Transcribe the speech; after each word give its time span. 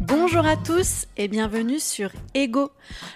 Bonjour 0.00 0.46
à 0.46 0.56
tous 0.56 1.06
et 1.16 1.28
bienvenue 1.28 1.80
sur 1.80 2.10
Ego, 2.34 2.70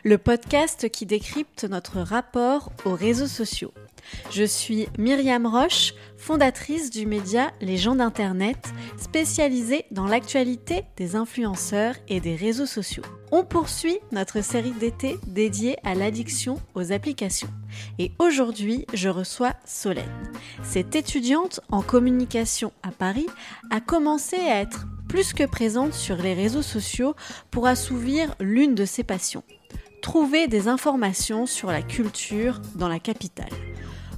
le 0.04 0.18
podcast 0.18 0.88
qui 0.90 1.06
décrypte 1.06 1.64
notre 1.64 2.00
rapport 2.00 2.72
aux 2.84 2.94
réseaux 2.94 3.26
sociaux. 3.26 3.72
Je 4.30 4.44
suis 4.44 4.88
Myriam 4.98 5.46
Roche, 5.46 5.94
fondatrice 6.16 6.90
du 6.90 7.06
média 7.06 7.52
Les 7.60 7.76
gens 7.76 7.94
d'Internet, 7.94 8.72
spécialisée 8.96 9.84
dans 9.90 10.06
l'actualité 10.06 10.84
des 10.96 11.16
influenceurs 11.16 11.94
et 12.08 12.20
des 12.20 12.36
réseaux 12.36 12.66
sociaux. 12.66 13.04
On 13.32 13.44
poursuit 13.44 13.98
notre 14.10 14.42
série 14.42 14.72
d'été 14.72 15.18
dédiée 15.26 15.76
à 15.84 15.94
l'addiction 15.94 16.60
aux 16.74 16.90
applications. 16.90 17.50
Et 18.00 18.10
aujourd'hui, 18.18 18.86
je 18.92 19.08
reçois 19.08 19.54
Solène. 19.64 20.10
Cette 20.64 20.96
étudiante 20.96 21.60
en 21.70 21.80
communication 21.80 22.72
à 22.82 22.90
Paris 22.90 23.28
a 23.70 23.80
commencé 23.80 24.36
à 24.36 24.60
être 24.60 24.86
plus 25.08 25.32
que 25.32 25.44
présente 25.44 25.94
sur 25.94 26.16
les 26.16 26.34
réseaux 26.34 26.62
sociaux 26.62 27.14
pour 27.52 27.68
assouvir 27.68 28.34
l'une 28.40 28.74
de 28.74 28.84
ses 28.84 29.04
passions, 29.04 29.44
trouver 30.02 30.48
des 30.48 30.66
informations 30.66 31.46
sur 31.46 31.70
la 31.70 31.82
culture 31.82 32.60
dans 32.74 32.88
la 32.88 32.98
capitale. 32.98 33.50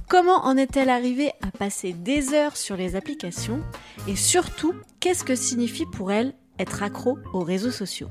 Comment 0.09 0.45
en 0.45 0.57
est-elle 0.57 0.89
arrivée 0.89 1.31
à 1.41 1.51
passer 1.51 1.93
des 1.93 2.33
heures 2.33 2.57
sur 2.57 2.75
les 2.77 2.95
applications? 2.95 3.61
Et 4.07 4.15
surtout, 4.15 4.73
qu'est-ce 4.99 5.23
que 5.23 5.35
signifie 5.35 5.85
pour 5.85 6.11
elle 6.11 6.33
être 6.59 6.83
accro 6.83 7.17
aux 7.33 7.43
réseaux 7.43 7.71
sociaux? 7.71 8.09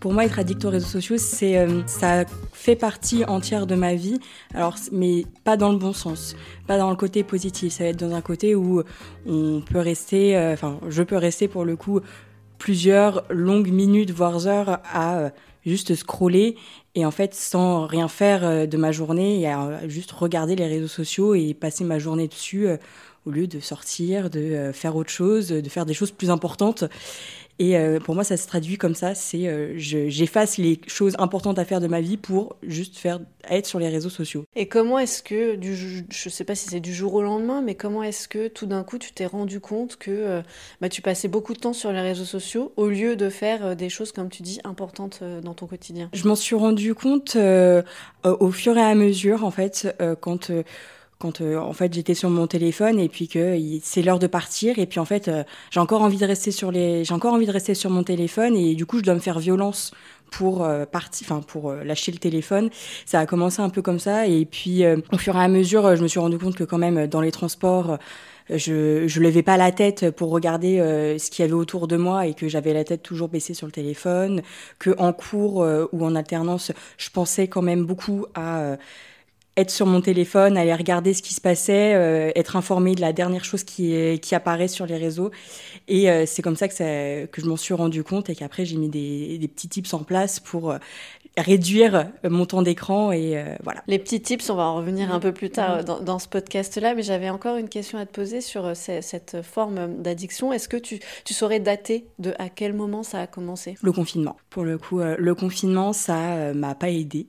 Pour 0.00 0.12
moi, 0.12 0.24
être 0.24 0.38
addict 0.38 0.64
aux 0.64 0.70
réseaux 0.70 0.86
sociaux, 0.86 1.16
c'est 1.18 1.58
euh, 1.58 1.84
ça 1.86 2.24
fait 2.52 2.76
partie 2.76 3.24
entière 3.24 3.66
de 3.66 3.74
ma 3.74 3.94
vie. 3.94 4.20
Alors, 4.54 4.76
mais 4.92 5.24
pas 5.42 5.56
dans 5.56 5.72
le 5.72 5.78
bon 5.78 5.92
sens, 5.92 6.36
pas 6.68 6.78
dans 6.78 6.90
le 6.90 6.96
côté 6.96 7.24
positif. 7.24 7.72
Ça 7.72 7.84
va 7.84 7.90
être 7.90 7.98
dans 7.98 8.14
un 8.14 8.20
côté 8.20 8.54
où 8.54 8.82
on 9.26 9.60
peut 9.60 9.80
rester, 9.80 10.36
euh, 10.36 10.54
je 10.88 11.02
peux 11.02 11.16
rester 11.16 11.48
pour 11.48 11.64
le 11.64 11.74
coup 11.74 12.00
plusieurs 12.58 13.24
longues 13.28 13.70
minutes 13.70 14.12
voire 14.12 14.46
heures 14.46 14.78
à 14.92 15.18
euh, 15.18 15.30
juste 15.66 15.96
scroller 15.96 16.56
et 16.94 17.04
en 17.04 17.10
fait 17.10 17.34
sans 17.34 17.86
rien 17.86 18.06
faire 18.06 18.68
de 18.68 18.76
ma 18.76 18.92
journée 18.92 19.40
et 19.40 19.48
à 19.48 19.86
juste 19.88 20.12
regarder 20.12 20.54
les 20.54 20.66
réseaux 20.66 20.88
sociaux 20.88 21.34
et 21.34 21.54
passer 21.54 21.82
ma 21.82 21.98
journée 21.98 22.28
dessus 22.28 22.68
au 23.26 23.30
lieu 23.30 23.46
de 23.46 23.60
sortir, 23.60 24.30
de 24.30 24.70
faire 24.72 24.96
autre 24.96 25.10
chose, 25.10 25.48
de 25.48 25.68
faire 25.68 25.84
des 25.84 25.92
choses 25.92 26.10
plus 26.10 26.30
importantes. 26.30 26.84
Et 27.58 27.76
euh, 27.76 27.98
pour 27.98 28.14
moi, 28.14 28.24
ça 28.24 28.36
se 28.36 28.46
traduit 28.46 28.78
comme 28.78 28.94
ça. 28.94 29.14
C'est 29.14 29.48
euh, 29.48 29.72
j'efface 29.76 30.58
les 30.58 30.80
choses 30.86 31.16
importantes 31.18 31.58
à 31.58 31.64
faire 31.64 31.80
de 31.80 31.88
ma 31.88 32.00
vie 32.00 32.16
pour 32.16 32.56
juste 32.62 32.96
faire 32.98 33.20
être 33.50 33.66
sur 33.66 33.78
les 33.78 33.88
réseaux 33.88 34.10
sociaux. 34.10 34.44
Et 34.54 34.68
comment 34.68 34.98
est-ce 34.98 35.22
que, 35.22 35.56
du, 35.56 35.74
je 36.08 36.28
sais 36.28 36.44
pas 36.44 36.54
si 36.54 36.68
c'est 36.68 36.80
du 36.80 36.94
jour 36.94 37.14
au 37.14 37.22
lendemain, 37.22 37.60
mais 37.60 37.74
comment 37.74 38.02
est-ce 38.02 38.28
que 38.28 38.48
tout 38.48 38.66
d'un 38.66 38.84
coup 38.84 38.98
tu 38.98 39.12
t'es 39.12 39.26
rendu 39.26 39.58
compte 39.60 39.96
que 39.96 40.10
euh, 40.10 40.42
bah, 40.80 40.88
tu 40.88 41.02
passais 41.02 41.28
beaucoup 41.28 41.54
de 41.54 41.58
temps 41.58 41.72
sur 41.72 41.92
les 41.92 42.00
réseaux 42.00 42.24
sociaux 42.24 42.72
au 42.76 42.86
lieu 42.86 43.16
de 43.16 43.28
faire 43.28 43.74
des 43.74 43.88
choses, 43.88 44.12
comme 44.12 44.28
tu 44.28 44.42
dis, 44.42 44.60
importantes 44.64 45.22
dans 45.42 45.54
ton 45.54 45.66
quotidien? 45.66 46.10
Je 46.12 46.28
m'en 46.28 46.36
suis 46.36 46.54
rendu 46.54 46.94
compte 46.94 47.36
au 48.24 48.50
fur 48.50 48.76
et 48.76 48.82
à 48.82 48.94
mesure, 48.94 49.44
en 49.44 49.50
fait, 49.50 49.94
quand 50.20 50.50
quand 51.18 51.40
euh, 51.40 51.58
en 51.58 51.72
fait 51.72 51.92
j'étais 51.92 52.14
sur 52.14 52.30
mon 52.30 52.46
téléphone 52.46 52.98
et 52.98 53.08
puis 53.08 53.28
que 53.28 53.58
c'est 53.82 54.02
l'heure 54.02 54.18
de 54.18 54.26
partir 54.26 54.78
et 54.78 54.86
puis 54.86 55.00
en 55.00 55.04
fait 55.04 55.28
euh, 55.28 55.42
j'ai 55.70 55.80
encore 55.80 56.02
envie 56.02 56.18
de 56.18 56.24
rester 56.24 56.52
sur 56.52 56.70
les 56.70 57.04
j'ai 57.04 57.14
encore 57.14 57.34
envie 57.34 57.46
de 57.46 57.52
rester 57.52 57.74
sur 57.74 57.90
mon 57.90 58.04
téléphone 58.04 58.56
et 58.56 58.74
du 58.74 58.86
coup 58.86 58.98
je 58.98 59.04
dois 59.04 59.14
me 59.14 59.20
faire 59.20 59.38
violence 59.40 59.92
pour 60.30 60.64
euh, 60.64 60.86
partir 60.86 61.26
enfin 61.26 61.40
pour 61.40 61.72
lâcher 61.72 62.12
le 62.12 62.18
téléphone. 62.18 62.70
Ça 63.06 63.18
a 63.20 63.26
commencé 63.26 63.60
un 63.60 63.70
peu 63.70 63.82
comme 63.82 63.98
ça 63.98 64.26
et 64.26 64.44
puis 64.44 64.84
au 65.12 65.18
fur 65.18 65.36
et 65.36 65.42
à 65.42 65.48
mesure 65.48 65.96
je 65.96 66.02
me 66.02 66.08
suis 66.08 66.20
rendu 66.20 66.38
compte 66.38 66.54
que 66.54 66.64
quand 66.64 66.78
même 66.78 67.06
dans 67.06 67.20
les 67.20 67.32
transports 67.32 67.98
je 68.50 69.06
je 69.08 69.20
levais 69.20 69.42
pas 69.42 69.56
la 69.56 69.72
tête 69.72 70.10
pour 70.10 70.30
regarder 70.30 70.78
ce 71.18 71.30
qu'il 71.30 71.44
y 71.44 71.48
avait 71.48 71.54
autour 71.54 71.88
de 71.88 71.96
moi 71.96 72.26
et 72.26 72.34
que 72.34 72.48
j'avais 72.48 72.72
la 72.72 72.84
tête 72.84 73.02
toujours 73.02 73.28
baissée 73.28 73.54
sur 73.54 73.66
le 73.66 73.72
téléphone 73.72 74.42
que 74.78 74.90
en 74.98 75.12
cours 75.12 75.66
ou 75.92 76.04
en 76.04 76.14
alternance 76.14 76.72
je 76.98 77.10
pensais 77.10 77.48
quand 77.48 77.62
même 77.62 77.84
beaucoup 77.84 78.26
à 78.34 78.76
être 79.58 79.70
sur 79.72 79.86
mon 79.86 80.00
téléphone, 80.00 80.56
aller 80.56 80.74
regarder 80.74 81.12
ce 81.12 81.20
qui 81.20 81.34
se 81.34 81.40
passait, 81.40 81.94
euh, 81.94 82.30
être 82.36 82.54
informé 82.54 82.94
de 82.94 83.00
la 83.00 83.12
dernière 83.12 83.44
chose 83.44 83.64
qui, 83.64 84.18
qui 84.20 84.34
apparaît 84.34 84.68
sur 84.68 84.86
les 84.86 84.96
réseaux. 84.96 85.32
Et 85.88 86.10
euh, 86.10 86.26
c'est 86.26 86.42
comme 86.42 86.54
ça 86.54 86.68
que, 86.68 86.74
ça, 86.74 86.84
que 86.84 87.40
je 87.40 87.46
m'en 87.46 87.56
suis 87.56 87.74
rendu 87.74 88.04
compte 88.04 88.30
et 88.30 88.36
qu'après 88.36 88.64
j'ai 88.64 88.76
mis 88.76 88.88
des, 88.88 89.38
des, 89.38 89.48
petits 89.48 89.68
tips 89.68 89.92
en 89.94 90.04
place 90.04 90.38
pour 90.38 90.70
euh, 90.70 90.78
réduire 91.40 92.08
mon 92.28 92.46
temps 92.46 92.62
d'écran 92.62 93.12
et 93.12 93.42
voilà. 93.62 93.82
Les 93.86 93.98
petits 93.98 94.20
tips, 94.20 94.50
on 94.50 94.54
va 94.54 94.64
en 94.64 94.76
revenir 94.76 95.12
un 95.12 95.20
peu 95.20 95.32
plus 95.32 95.50
tard 95.50 95.84
dans, 95.84 96.00
dans 96.00 96.18
ce 96.18 96.28
podcast-là, 96.28 96.94
mais 96.94 97.02
j'avais 97.02 97.30
encore 97.30 97.56
une 97.56 97.68
question 97.68 97.98
à 97.98 98.06
te 98.06 98.12
poser 98.12 98.40
sur 98.40 98.72
cette 98.74 99.38
forme 99.42 100.02
d'addiction. 100.02 100.52
Est-ce 100.52 100.68
que 100.68 100.76
tu, 100.76 101.00
tu, 101.24 101.34
saurais 101.34 101.60
dater 101.60 102.06
de 102.18 102.34
à 102.38 102.48
quel 102.48 102.72
moment 102.72 103.02
ça 103.02 103.20
a 103.20 103.26
commencé? 103.26 103.76
Le 103.82 103.92
confinement. 103.92 104.36
Pour 104.50 104.64
le 104.64 104.78
coup, 104.78 105.00
le 105.00 105.34
confinement, 105.34 105.92
ça 105.92 106.52
m'a 106.54 106.74
pas 106.74 106.90
aidé. 106.90 107.26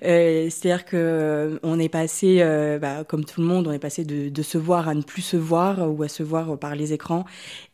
C'est-à-dire 0.00 0.84
que 0.84 1.60
on 1.62 1.78
est 1.78 1.88
passé, 1.88 2.38
euh, 2.40 2.78
bah, 2.78 3.04
comme 3.04 3.24
tout 3.24 3.40
le 3.40 3.46
monde, 3.46 3.66
on 3.68 3.72
est 3.72 3.78
passé 3.78 4.04
de, 4.04 4.42
se 4.42 4.58
voir 4.58 4.88
à 4.88 4.94
ne 4.94 5.02
plus 5.02 5.22
se 5.22 5.36
voir 5.36 5.90
ou 5.90 6.02
à 6.02 6.08
se 6.08 6.22
voir 6.22 6.58
par 6.58 6.74
les 6.74 6.92
écrans. 6.92 7.24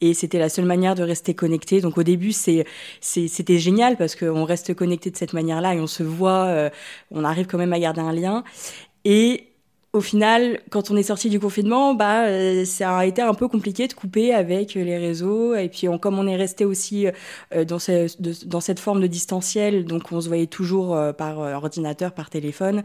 Et 0.00 0.14
c'était 0.14 0.38
la 0.38 0.48
seule 0.48 0.66
manière 0.66 0.94
de 0.94 1.02
rester 1.02 1.34
connecté. 1.34 1.80
Donc 1.80 1.98
au 1.98 2.02
début, 2.02 2.32
c'était 2.32 3.58
génial 3.58 3.96
parce 3.96 4.14
qu'on 4.14 4.44
reste 4.44 4.74
connecté 4.74 5.10
de 5.10 5.16
cette 5.16 5.32
manière-là 5.32 5.74
on 5.78 5.86
se 5.86 6.02
voit, 6.02 6.46
euh, 6.46 6.70
on 7.10 7.24
arrive 7.24 7.46
quand 7.46 7.58
même 7.58 7.72
à 7.72 7.78
garder 7.78 8.00
un 8.00 8.12
lien. 8.12 8.44
Et 9.04 9.44
au 9.92 10.00
final, 10.00 10.60
quand 10.70 10.90
on 10.90 10.96
est 10.96 11.02
sorti 11.02 11.30
du 11.30 11.40
confinement, 11.40 11.94
bah, 11.94 12.26
euh, 12.26 12.64
ça 12.64 12.98
a 12.98 13.06
été 13.06 13.22
un 13.22 13.34
peu 13.34 13.48
compliqué 13.48 13.88
de 13.88 13.92
couper 13.94 14.34
avec 14.34 14.74
les 14.74 14.98
réseaux. 14.98 15.54
Et 15.54 15.68
puis, 15.68 15.86
comme 16.00 16.18
on 16.18 16.26
est 16.26 16.36
resté 16.36 16.64
aussi 16.64 17.06
dans, 17.52 17.78
dans, 18.46 18.60
cette 18.60 18.80
forme 18.80 19.00
de 19.00 19.06
distanciel, 19.06 19.84
donc 19.84 20.12
on 20.12 20.20
se 20.20 20.28
voyait 20.28 20.46
toujours 20.46 20.96
par 21.16 21.38
ordinateur, 21.38 22.12
par 22.12 22.28
téléphone. 22.28 22.82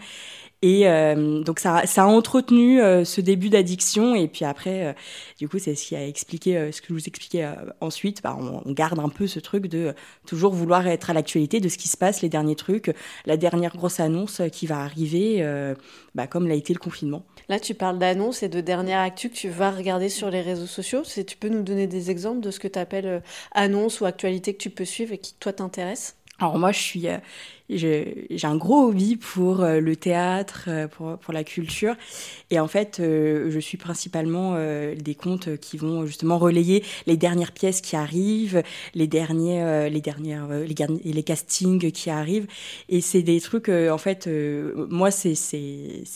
Et 0.63 0.88
euh, 0.88 1.44
donc 1.44 1.59
ça, 1.59 1.85
ça 1.85 2.03
a 2.03 2.06
entretenu 2.06 2.81
euh, 2.81 3.03
ce 3.03 3.19
début 3.19 3.50
d'addiction. 3.50 4.16
Et 4.16 4.29
puis 4.29 4.46
après, 4.46 4.85
euh, 4.85 4.94
du 5.38 5.50
coup, 5.50 5.59
c'est 5.59 5.75
ce 5.75 5.85
qui 5.85 5.94
a 5.94 6.07
expliqué, 6.07 6.72
ce 6.72 6.79
que 6.79 6.88
je 6.88 6.94
vous 6.94 7.06
expliquais 7.06 7.46
ensuite. 7.81 8.24
Bah, 8.24 8.38
on, 8.40 8.72
garde 8.72 8.97
un 9.00 9.09
peu 9.09 9.28
ce 9.28 9.41
truc 9.41 9.68
de 9.68 9.94
toujours 10.25 10.53
vouloir 10.53 10.88
être 10.88 11.09
à 11.09 11.13
l'actualité 11.13 11.59
de 11.59 11.68
ce 11.68 11.78
qui 11.78 11.90
se 11.90 11.97
passe, 11.97 12.22
les 12.22 12.29
derniers 12.29 12.56
trucs, 12.56 12.96
la 13.25 13.35
dernière 13.35 13.75
grosse 13.75 14.00
annonce 14.00 14.41
qui 14.53 14.66
va 14.66 14.79
arriver, 14.79 15.46
bah, 16.16 16.28
comme 16.28 16.47
l'a 16.47 16.56
été 16.56 16.73
le 16.73 16.79
confinement. 16.79 17.25
Là, 17.50 17.59
tu 17.59 17.73
parles 17.73 18.00
d'annonces 18.00 18.41
et 18.41 18.47
de 18.47 18.62
dernière 18.62 19.02
actu 19.02 19.29
que 19.29 19.35
tu 19.35 19.50
vas 19.50 19.69
regarder 19.69 20.07
sur 20.07 20.29
les 20.29 20.41
réseaux 20.41 20.66
sociaux. 20.66 21.02
Tu 21.03 21.35
peux 21.38 21.50
nous 21.50 21.63
donner 21.63 21.88
des 21.88 22.09
exemples 22.09 22.40
de 22.40 22.52
ce 22.52 22.59
que 22.62 22.69
tu 22.69 22.79
appelles 22.79 23.22
annonces 23.52 24.00
ou 24.00 24.06
actualités 24.06 24.53
que 24.53 24.62
tu 24.62 24.69
peux 24.69 24.85
suivre 24.85 25.12
et 25.12 25.18
qui, 25.18 25.34
toi, 25.34 25.52
t'intéressent? 25.52 26.16
Alors 26.40 26.57
moi, 26.57 26.72
je 26.72 26.79
suis 26.79 27.07
j'ai 27.69 28.28
un 28.44 28.57
gros 28.57 28.90
hobby 28.90 29.16
pour 29.16 29.62
euh, 29.62 29.79
le 29.79 29.96
théâtre, 29.96 30.66
euh, 30.68 30.88
pour, 30.88 31.18
pour, 31.18 31.34
la 31.34 31.44
culture. 31.44 31.96
Et 32.51 32.59
en 32.59 32.68
fait, 32.68 33.00
euh, 33.00 33.50
je 33.50 33.59
suis 33.59 33.78
principalement 33.78 34.34
des 34.53 35.16
comptes 35.16 35.57
qui 35.57 35.78
vont 35.78 36.06
justement 36.06 36.38
relayer 36.38 36.84
les 37.07 37.18
dernières 37.18 37.52
pièces 37.52 37.81
qui 37.81 37.96
arrivent, 37.96 38.63
les 38.94 39.07
derniers, 39.07 39.90
les 39.90 40.02
dernières, 40.02 40.47
les, 40.47 40.75
les, 41.03 41.23
castings 41.23 41.91
qui 41.91 42.09
arrivent. 42.09 42.47
Et 42.90 43.02
c'est 43.02 43.22
des 43.22 43.40
trucs, 43.41 43.69
en 43.69 43.97
fait, 43.97 44.29
moi, 44.90 45.12
c'est 45.12 45.35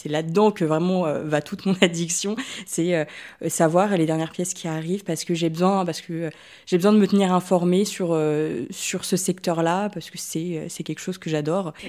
là-dedans 0.06 0.52
que 0.52 0.66
vraiment 0.66 1.04
va 1.24 1.42
toute 1.42 1.66
mon 1.66 1.76
addiction. 1.82 2.36
C'est 2.66 3.08
savoir 3.48 3.96
les 3.98 4.06
dernières 4.06 4.32
pièces 4.32 4.54
qui 4.54 4.68
arrivent 4.68 5.04
parce 5.04 5.24
que 5.24 5.34
j'ai 5.34 5.50
besoin, 5.50 5.86
parce 5.86 6.02
que 6.02 6.30
j'ai 6.66 6.78
besoin 6.78 6.94
de 6.94 7.00
me 7.00 7.08
tenir 7.08 7.34
informée 7.34 7.86
sur, 7.86 8.20
sur 8.70 9.06
ce 9.06 9.18
secteur-là 9.18 9.90
parce 9.90 10.10
que 10.10 10.18
c'est 10.18 10.84
quelque 10.84 11.02
chose 11.02 11.18
que 11.18 11.30
j'adore 11.30 11.37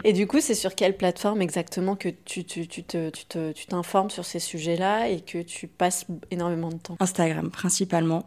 et 0.05 0.13
du 0.13 0.27
coup, 0.27 0.41
c'est 0.41 0.55
sur 0.55 0.75
quelle 0.75 0.97
plateforme 0.97 1.43
exactement 1.43 1.97
que 1.97 2.09
tu, 2.09 2.45
tu, 2.45 2.67
tu 2.69 2.85
t'informes 2.85 4.11
sur 4.11 4.25
ces 4.25 4.39
sujets-là 4.39 5.09
et 5.09 5.21
que 5.21 5.43
tu 5.43 5.67
passes 5.67 6.07
énormément 6.31 6.69
de 6.69 6.77
temps? 6.77 6.97
Instagram, 7.01 7.51
principalement 7.51 8.27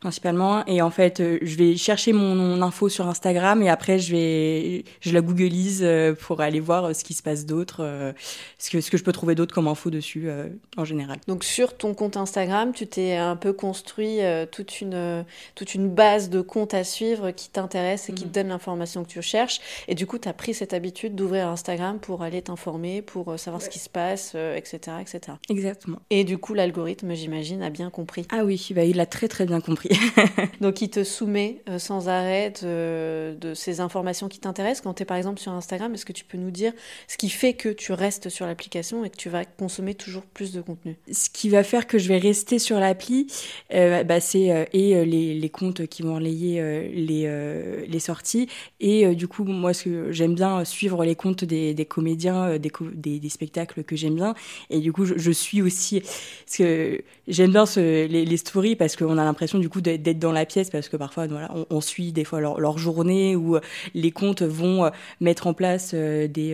principalement. 0.00 0.64
Et 0.66 0.82
en 0.82 0.90
fait, 0.90 1.20
euh, 1.20 1.38
je 1.42 1.56
vais 1.56 1.76
chercher 1.76 2.12
mon, 2.12 2.60
info 2.62 2.88
sur 2.88 3.06
Instagram 3.06 3.62
et 3.62 3.68
après, 3.68 3.98
je 3.98 4.12
vais, 4.12 4.84
je 5.00 5.12
la 5.12 5.20
googlise 5.20 5.82
euh, 5.82 6.14
pour 6.14 6.40
aller 6.40 6.60
voir 6.60 6.86
euh, 6.86 6.92
ce 6.92 7.04
qui 7.04 7.14
se 7.14 7.22
passe 7.22 7.46
d'autre, 7.46 8.12
ce 8.58 8.70
que, 8.70 8.80
ce 8.80 8.90
que 8.90 8.96
je 8.96 9.04
peux 9.04 9.12
trouver 9.12 9.34
d'autre 9.34 9.54
comme 9.54 9.68
info 9.68 9.90
dessus 9.90 10.28
en 10.76 10.84
général. 10.84 11.18
Donc, 11.26 11.44
sur 11.44 11.76
ton 11.76 11.94
compte 11.94 12.16
Instagram, 12.16 12.72
tu 12.72 12.86
t'es 12.86 13.14
un 13.16 13.36
peu 13.36 13.52
construit 13.52 14.18
toute, 14.50 14.80
une, 14.80 15.24
toute 15.54 15.74
une 15.74 15.88
base 15.88 16.30
de 16.30 16.40
comptes 16.40 16.74
à 16.74 16.84
suivre 16.84 17.30
qui 17.30 17.50
t'intéresse 17.50 18.08
et 18.08 18.12
qui 18.12 18.24
te 18.24 18.28
mhm. 18.28 18.32
donne 18.32 18.48
l'information 18.48 19.04
que 19.04 19.08
tu 19.08 19.22
cherches. 19.22 19.60
Et 19.88 19.94
du 19.94 20.06
coup, 20.06 20.18
tu 20.18 20.28
as 20.28 20.32
pris 20.32 20.54
cette 20.54 20.72
habitude 20.72 21.14
d'ouvrir 21.14 21.48
Instagram 21.48 21.98
pour 21.98 22.22
aller 22.22 22.42
t'informer, 22.42 23.02
pour 23.02 23.38
savoir 23.38 23.62
ce 23.62 23.68
qui 23.68 23.78
se 23.78 23.88
passe, 23.88 24.34
etc., 24.34 24.96
etc. 25.00 25.36
Exactement. 25.48 26.00
Et 26.10 26.24
du 26.24 26.38
coup, 26.38 26.54
l'algorithme, 26.54 27.14
j'imagine, 27.14 27.62
a 27.62 27.70
bien 27.70 27.90
compris. 27.90 28.26
Ah 28.30 28.44
oui, 28.44 28.70
bah, 28.74 28.84
il 28.84 29.00
a 29.00 29.06
très 29.06 29.28
très 29.28 29.46
bien 29.46 29.59
compris. 29.60 29.90
Donc, 30.60 30.82
il 30.82 30.90
te 30.90 31.04
soumet 31.04 31.62
euh, 31.68 31.78
sans 31.78 32.08
arrêt 32.08 32.52
de, 32.62 33.52
ces 33.54 33.80
informations 33.80 34.28
qui 34.28 34.38
t'intéressent. 34.38 34.82
Quand 34.82 34.94
tu 34.94 35.02
es 35.02 35.06
par 35.06 35.16
exemple 35.16 35.40
sur 35.40 35.52
Instagram, 35.52 35.94
est-ce 35.94 36.04
que 36.04 36.12
tu 36.12 36.24
peux 36.24 36.38
nous 36.38 36.50
dire 36.50 36.72
ce 37.08 37.16
qui 37.16 37.28
fait 37.28 37.54
que 37.54 37.68
tu 37.68 37.92
restes 37.92 38.28
sur 38.28 38.46
l'application 38.46 39.04
et 39.04 39.10
que 39.10 39.16
tu 39.16 39.28
vas 39.28 39.44
consommer 39.44 39.94
toujours 39.94 40.22
plus 40.22 40.52
de 40.52 40.60
contenu? 40.60 40.96
Ce 41.10 41.28
qui 41.30 41.48
va 41.48 41.62
faire 41.62 41.86
que 41.86 41.98
je 41.98 42.08
vais 42.08 42.18
rester 42.18 42.58
sur 42.58 42.78
l'appli, 42.78 43.26
euh, 43.74 44.04
bah, 44.04 44.20
c'est 44.20 44.52
euh, 44.52 44.64
et 44.72 45.04
les, 45.04 45.50
comptes 45.50 45.86
qui 45.86 46.02
vont 46.02 46.14
relayer 46.14 46.62
les, 46.92 47.86
les 47.88 47.98
sorties. 47.98 48.48
Et 48.78 49.14
du 49.14 49.26
coup, 49.26 49.44
moi, 49.44 49.74
ce 49.74 49.84
que 49.84 50.12
j'aime 50.12 50.34
bien 50.34 50.64
suivre 50.64 51.04
les 51.04 51.16
comptes 51.16 51.44
des, 51.44 51.74
comédiens, 51.86 52.58
des, 52.58 52.70
des, 53.18 53.28
spectacles 53.28 53.82
que 53.82 53.96
j'aime 53.96 54.14
bien. 54.14 54.34
Et 54.70 54.78
du 54.78 54.92
coup, 54.92 55.04
je, 55.04 55.30
suis 55.32 55.60
aussi. 55.60 56.00
Parce 56.00 56.56
que 56.58 57.02
j'aime 57.26 57.50
bien 57.50 57.66
ce, 57.66 58.06
les, 58.06 58.24
les 58.24 58.36
stories 58.36 58.76
parce 58.76 58.96
qu'on 58.96 59.18
a 59.18 59.24
l'impression 59.24 59.49
du 59.58 59.68
coup 59.68 59.80
d'être 59.80 60.18
dans 60.18 60.32
la 60.32 60.46
pièce 60.46 60.70
parce 60.70 60.88
que 60.88 60.96
parfois 60.96 61.26
voilà, 61.26 61.52
on, 61.70 61.80
suit 61.80 62.12
des 62.12 62.24
fois 62.24 62.40
leur, 62.40 62.78
journée 62.78 63.36
ou 63.36 63.56
euh, 63.56 63.60
les 63.94 64.10
comptes 64.10 64.42
vont 64.42 64.84
euh, 64.84 64.90
mettre 65.20 65.46
en 65.46 65.54
place 65.54 65.92
euh, 65.94 66.28
des, 66.28 66.52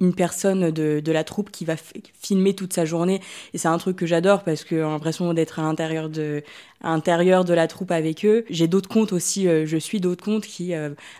une 0.00 0.14
personne 0.14 0.70
de, 0.70 1.00
de, 1.00 1.12
la 1.12 1.24
troupe 1.24 1.50
qui 1.50 1.64
va 1.64 1.74
filmer 1.76 2.54
toute 2.54 2.72
sa 2.72 2.84
journée 2.84 3.20
et 3.54 3.58
c'est 3.58 3.68
un 3.68 3.78
truc 3.78 3.96
que 3.96 4.06
j'adore 4.06 4.42
parce 4.42 4.64
que 4.64 4.76
j'ai 4.76 4.82
l'impression 4.82 5.32
d'être 5.34 5.58
à 5.58 5.62
l'intérieur 5.62 6.08
de 6.08 6.42
à 6.82 6.96
de 6.98 7.54
la 7.54 7.66
troupe 7.66 7.90
avec 7.90 8.24
eux. 8.24 8.44
J'ai 8.50 8.68
d'autres 8.68 8.88
comptes 8.88 9.12
aussi, 9.12 9.44
je 9.44 9.76
suis 9.76 9.98
d'autres 9.98 10.24
comptes 10.24 10.44
qui 10.44 10.72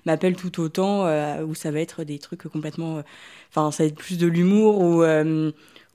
m'appellent 0.04 0.36
tout 0.36 0.60
autant 0.60 1.06
où 1.42 1.54
ça 1.54 1.70
va 1.70 1.80
être 1.80 2.04
des 2.04 2.18
trucs 2.18 2.42
complètement 2.44 3.02
enfin 3.50 3.70
ça 3.70 3.82
va 3.82 3.88
être 3.88 3.96
plus 3.96 4.18
de 4.18 4.26
l'humour 4.26 4.80
ou 4.80 5.02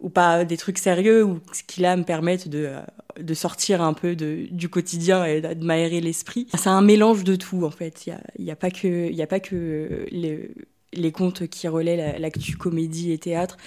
ou 0.01 0.09
pas 0.09 0.43
des 0.45 0.57
trucs 0.57 0.77
sérieux 0.77 1.23
ou 1.23 1.39
qui 1.67 1.81
là 1.81 1.95
me 1.95 2.03
permettent 2.03 2.49
de, 2.49 2.65
euh, 2.67 2.81
de 3.19 3.33
sortir 3.33 3.81
un 3.81 3.93
peu 3.93 4.15
de, 4.15 4.47
du 4.51 4.67
quotidien 4.67 5.23
et 5.25 5.41
de 5.41 5.63
m'aérer 5.63 6.01
l'esprit. 6.01 6.47
C'est 6.53 6.67
un 6.67 6.81
mélange 6.81 7.23
de 7.23 7.35
tout 7.35 7.63
en 7.63 7.71
fait. 7.71 8.05
Il 8.05 8.09
n'y 8.09 8.15
a, 8.15 8.21
y 8.39 8.51
a, 8.51 8.55
pas 8.55 8.71
que, 8.71 9.11
y 9.11 9.21
a 9.21 9.27
pas 9.27 9.39
que 9.39 10.05
les, 10.11 10.51
les 10.93 11.11
contes 11.11 11.47
qui 11.47 11.67
relaient 11.67 12.19
l'actu 12.19 12.57
comédie 12.57 13.11
et 13.11 13.17
théâtre. 13.17 13.57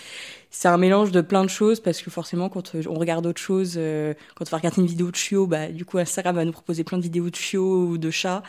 C'est 0.56 0.69
un 0.69 0.77
mélange 0.79 1.11
de 1.11 1.21
plein 1.21 1.43
de 1.43 1.51
choses 1.51 1.81
parce 1.81 2.01
que 2.01 2.12
forcément, 2.12 2.49
quand 2.49 2.77
on 2.89 2.95
regarde 2.95 3.27
autre 3.27 3.41
chose, 3.41 3.75
euh, 3.77 4.15
quand 4.37 4.45
on 4.47 4.51
va 4.51 4.59
regarder 4.59 4.83
une 4.83 4.87
vidéo 4.87 5.11
de 5.11 5.17
chiot, 5.17 5.49
bah, 5.49 5.67
du 5.67 5.85
coup, 5.85 5.99
Instagram 5.99 6.37
va 6.37 6.45
nous 6.45 6.53
proposer 6.53 6.85
plein 6.85 6.97
de 6.97 7.03
vidéos 7.03 7.29
de 7.29 7.35
chiots 7.35 7.87
ou 7.89 7.99
de 7.99 8.09
chats. 8.12 8.45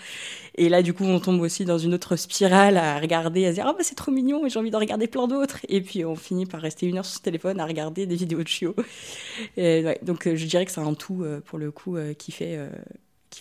Et 0.54 0.70
là, 0.70 0.84
du 0.84 0.94
coup, 0.94 1.04
on 1.04 1.20
tombe 1.20 1.42
aussi 1.42 1.66
dans 1.66 1.80
une 1.80 1.96
autre 1.96 2.16
spirale 2.16 2.78
à 2.78 3.00
regarder, 3.00 3.48
à 3.48 3.50
se 3.50 3.56
dire, 3.56 3.66
ah 3.68 3.74
bah 3.74 3.80
c'est 3.82 3.96
trop 3.96 4.12
mignon, 4.12 4.44
mais 4.44 4.52
j'ai 4.52 4.60
envie 4.60 4.70
de 4.70 4.78
regarder 4.78 5.08
plein 5.08 5.28
d'autres. 5.28 5.58
Et 5.68 5.82
puis, 5.82 6.06
on 6.06 6.16
finit 6.16 6.46
par 6.46 6.62
rester 6.62 6.86
une 6.86 7.00
heure 7.00 7.06
sur 7.06 7.16
son 7.16 7.24
téléphone 7.24 7.60
à 7.60 7.66
regarder 7.66 8.06
des 8.06 8.16
vidéos 8.16 8.44
de 8.44 8.48
chiots. 8.48 8.76
Et, 9.58 9.84
donc, 10.04 10.28
euh, 10.28 10.36
je 10.36 10.46
dirais 10.46 10.66
que 10.68 10.72
c'est 10.72 10.82
un 10.82 10.94
tout, 10.94 11.24
euh, 11.24 11.42
pour 11.42 11.58
le 11.58 11.72
coup, 11.72 11.98
qui 12.20 12.32
fait 12.32 12.60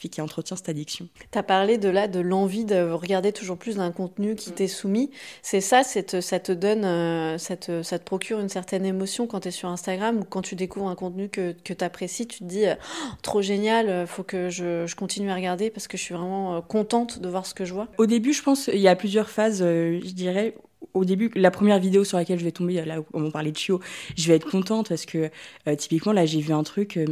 qui, 0.00 0.10
qui 0.10 0.20
entretient 0.20 0.56
cette 0.56 0.68
addiction. 0.68 1.08
Tu 1.30 1.38
as 1.38 1.42
parlé 1.42 1.78
de 1.78 1.88
là 1.88 2.08
de 2.08 2.20
l'envie 2.20 2.64
de 2.64 2.90
regarder 2.90 3.32
toujours 3.32 3.56
plus 3.56 3.76
d'un 3.76 3.92
contenu 3.92 4.34
qui 4.34 4.50
mm. 4.50 4.54
t'est 4.54 4.68
soumis. 4.68 5.10
C'est 5.42 5.60
ça, 5.60 5.82
ça 5.82 6.02
te 6.02 6.52
donne, 6.52 6.84
euh, 6.84 7.38
ça 7.38 7.56
te, 7.56 7.82
ça 7.82 7.98
te 7.98 8.04
procure 8.04 8.40
une 8.40 8.48
certaine 8.48 8.84
émotion 8.84 9.26
quand 9.26 9.40
tu 9.40 9.48
es 9.48 9.50
sur 9.50 9.68
Instagram 9.68 10.20
ou 10.20 10.24
quand 10.24 10.42
tu 10.42 10.54
découvres 10.54 10.88
un 10.88 10.94
contenu 10.94 11.28
que, 11.28 11.52
que 11.52 11.72
tu 11.72 11.84
apprécies, 11.84 12.26
tu 12.26 12.40
te 12.40 12.44
dis 12.44 12.64
oh, 12.66 13.06
trop 13.22 13.42
génial, 13.42 13.88
euh, 13.88 14.06
faut 14.06 14.22
que 14.22 14.50
je, 14.50 14.86
je, 14.86 14.96
continue 14.96 15.30
à 15.30 15.34
regarder 15.34 15.70
parce 15.70 15.88
que 15.88 15.96
je 15.96 16.02
suis 16.02 16.14
vraiment 16.14 16.56
euh, 16.56 16.60
contente 16.60 17.20
de 17.20 17.28
voir 17.28 17.46
ce 17.46 17.54
que 17.54 17.64
je 17.64 17.74
vois. 17.74 17.88
Au 17.98 18.06
début, 18.06 18.32
je 18.32 18.42
pense, 18.42 18.68
il 18.72 18.80
y 18.80 18.88
a 18.88 18.96
plusieurs 18.96 19.30
phases, 19.30 19.60
je 19.60 20.12
dirais 20.12 20.54
au 20.94 21.04
début, 21.04 21.30
la 21.34 21.50
première 21.50 21.78
vidéo 21.78 22.04
sur 22.04 22.16
laquelle 22.16 22.38
je 22.38 22.44
vais 22.44 22.52
tomber, 22.52 22.84
là 22.84 23.00
où 23.00 23.04
on 23.12 23.30
parlait 23.30 23.52
de 23.52 23.56
chiot, 23.56 23.80
je 24.16 24.28
vais 24.28 24.36
être 24.36 24.48
contente 24.48 24.88
parce 24.88 25.06
que 25.06 25.30
euh, 25.68 25.76
typiquement 25.76 26.12
là 26.12 26.24
j'ai 26.24 26.40
vu 26.40 26.52
un 26.52 26.62
truc 26.62 26.96
euh, 26.96 27.06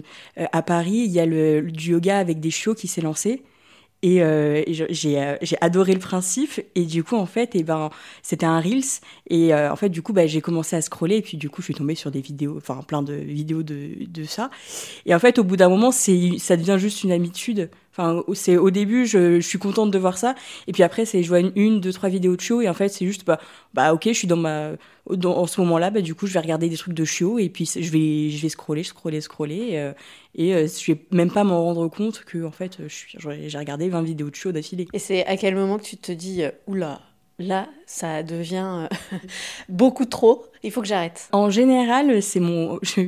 à 0.52 0.62
Paris, 0.62 1.02
il 1.04 1.10
y 1.10 1.20
a 1.20 1.26
le, 1.26 1.62
du 1.62 1.90
yoga 1.90 2.18
avec 2.18 2.40
des 2.40 2.50
chiots 2.50 2.74
qui 2.74 2.88
s'est 2.88 3.00
lancé. 3.00 3.42
Et, 4.04 4.20
euh, 4.20 4.64
j'ai, 4.66 5.16
adoré 5.60 5.92
le 5.92 6.00
principe. 6.00 6.60
Et 6.74 6.84
du 6.86 7.04
coup 7.04 7.16
en 7.16 7.26
fait 7.26 7.50
eh 7.54 7.62
ben 7.62 7.90
c'était 8.22 8.46
un 8.46 8.60
reels. 8.60 9.00
Et 9.30 9.54
en 9.54 9.76
fait 9.76 9.90
du 9.90 10.02
coup 10.02 10.12
bah, 10.12 10.26
j'ai 10.26 10.40
commencé 10.40 10.74
à 10.74 10.80
scroller. 10.80 11.16
Et 11.16 11.22
puis 11.22 11.36
du 11.36 11.50
coup 11.50 11.62
je 11.62 11.66
suis 11.66 11.74
tombée 11.74 11.94
sur 11.94 12.10
des 12.10 12.20
vidéos 12.20 12.56
enfin 12.56 12.82
plein 12.86 13.02
de 13.02 13.14
vidéos 13.14 13.62
de, 13.62 14.04
de 14.08 14.24
ça. 14.24 14.50
Et 15.06 15.14
en 15.14 15.18
fait 15.20 15.38
au 15.38 15.44
bout 15.44 15.56
d'un 15.56 15.68
moment 15.68 15.92
ça 15.92 16.56
devient 16.56 16.76
juste 16.78 17.04
une 17.04 17.12
habitude 17.12 17.70
Enfin, 17.92 18.22
c'est 18.32 18.56
au 18.56 18.70
début, 18.70 19.06
je, 19.06 19.38
je, 19.38 19.46
suis 19.46 19.58
contente 19.58 19.90
de 19.90 19.98
voir 19.98 20.16
ça, 20.16 20.34
et 20.66 20.72
puis 20.72 20.82
après, 20.82 21.04
c'est 21.04 21.22
je 21.22 21.28
vois 21.28 21.40
une, 21.40 21.80
deux, 21.80 21.92
trois 21.92 22.08
vidéos 22.08 22.36
de 22.36 22.40
chiots, 22.40 22.62
et 22.62 22.68
en 22.68 22.74
fait, 22.74 22.88
c'est 22.88 23.04
juste 23.04 23.26
bah, 23.26 23.38
bah 23.74 23.92
ok, 23.92 24.04
je 24.06 24.12
suis 24.12 24.26
dans 24.26 24.36
ma, 24.36 24.72
dans, 25.10 25.36
en 25.36 25.46
ce 25.46 25.60
moment-là, 25.60 25.90
bah 25.90 26.00
du 26.00 26.14
coup, 26.14 26.26
je 26.26 26.32
vais 26.32 26.40
regarder 26.40 26.70
des 26.70 26.76
trucs 26.76 26.94
de 26.94 27.04
chiots, 27.04 27.38
et 27.38 27.50
puis 27.50 27.66
je 27.66 27.90
vais, 27.90 28.30
je 28.30 28.40
vais 28.40 28.48
scroller, 28.48 28.82
scroller, 28.82 29.20
scroller, 29.20 29.70
euh, 29.72 29.92
et 30.34 30.54
euh, 30.54 30.66
je 30.66 30.92
vais 30.92 31.04
même 31.10 31.30
pas 31.30 31.44
m'en 31.44 31.62
rendre 31.62 31.86
compte 31.88 32.24
que 32.24 32.44
en 32.44 32.50
fait, 32.50 32.78
j'ai 32.88 33.58
regardé 33.58 33.90
20 33.90 34.02
vidéos 34.02 34.30
de 34.30 34.34
chiots 34.34 34.52
d'affilée. 34.52 34.88
Et 34.94 34.98
c'est 34.98 35.26
à 35.26 35.36
quel 35.36 35.54
moment 35.54 35.76
que 35.78 35.84
tu 35.84 35.98
te 35.98 36.12
dis, 36.12 36.42
euh, 36.44 36.50
oula, 36.66 37.00
là, 37.42 37.68
ça 37.86 38.22
devient 38.22 38.88
euh, 38.90 39.18
beaucoup 39.68 40.06
trop. 40.06 40.44
Il 40.62 40.70
faut 40.70 40.80
que 40.80 40.86
j'arrête. 40.86 41.28
En 41.32 41.50
général, 41.50 42.22
c'est 42.22 42.40
mon, 42.40 42.78
je, 42.82 43.00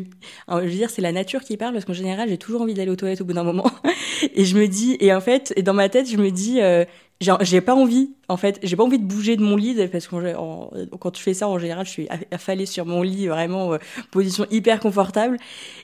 veux 0.49 0.71
dire, 0.71 0.91
c'est 0.91 1.03
la 1.03 1.13
nature 1.13 1.43
qui 1.43 1.57
parle 1.57 1.73
parce 1.73 1.85
qu'en 1.85 1.93
général, 1.93 2.29
j'ai 2.29 2.39
toujours 2.39 2.63
envie 2.63 2.75
d'aller 2.75 2.91
aux 2.91 2.97
toilettes 2.97 3.21
au 3.21 3.25
bout 3.25 3.33
d'un 3.33 3.45
moment. 3.45 3.71
et 4.35 4.45
je 4.45 4.57
me 4.57 4.67
dis, 4.67 4.97
et 5.01 5.13
en 5.15 5.21
fait, 5.21 5.53
et 5.57 5.63
dans 5.63 5.75
ma 5.75 5.89
tête, 5.89 6.11
je 6.11 6.17
me 6.17 6.31
dis, 6.31 6.61
euh, 6.61 6.85
j'ai 7.21 7.61
pas 7.61 7.75
envie. 7.75 8.11
En 8.29 8.37
fait, 8.37 8.59
j'ai 8.63 8.77
pas 8.77 8.85
envie 8.85 8.99
de 8.99 9.05
bouger 9.05 9.37
de 9.37 9.43
mon 9.43 9.57
lit 9.57 9.75
parce 9.89 10.09
que 10.09 10.97
quand 10.99 11.11
tu 11.11 11.23
fais 11.23 11.35
ça, 11.35 11.49
en 11.49 11.59
général, 11.59 11.87
je 11.87 11.91
suis 11.91 12.09
affalée 12.31 12.67
sur 12.67 12.87
mon 12.87 13.03
lit, 13.03 13.29
vraiment 13.29 13.75
euh, 13.75 13.79
position 14.11 14.47
hyper 14.51 14.81
confortable, 14.81 15.39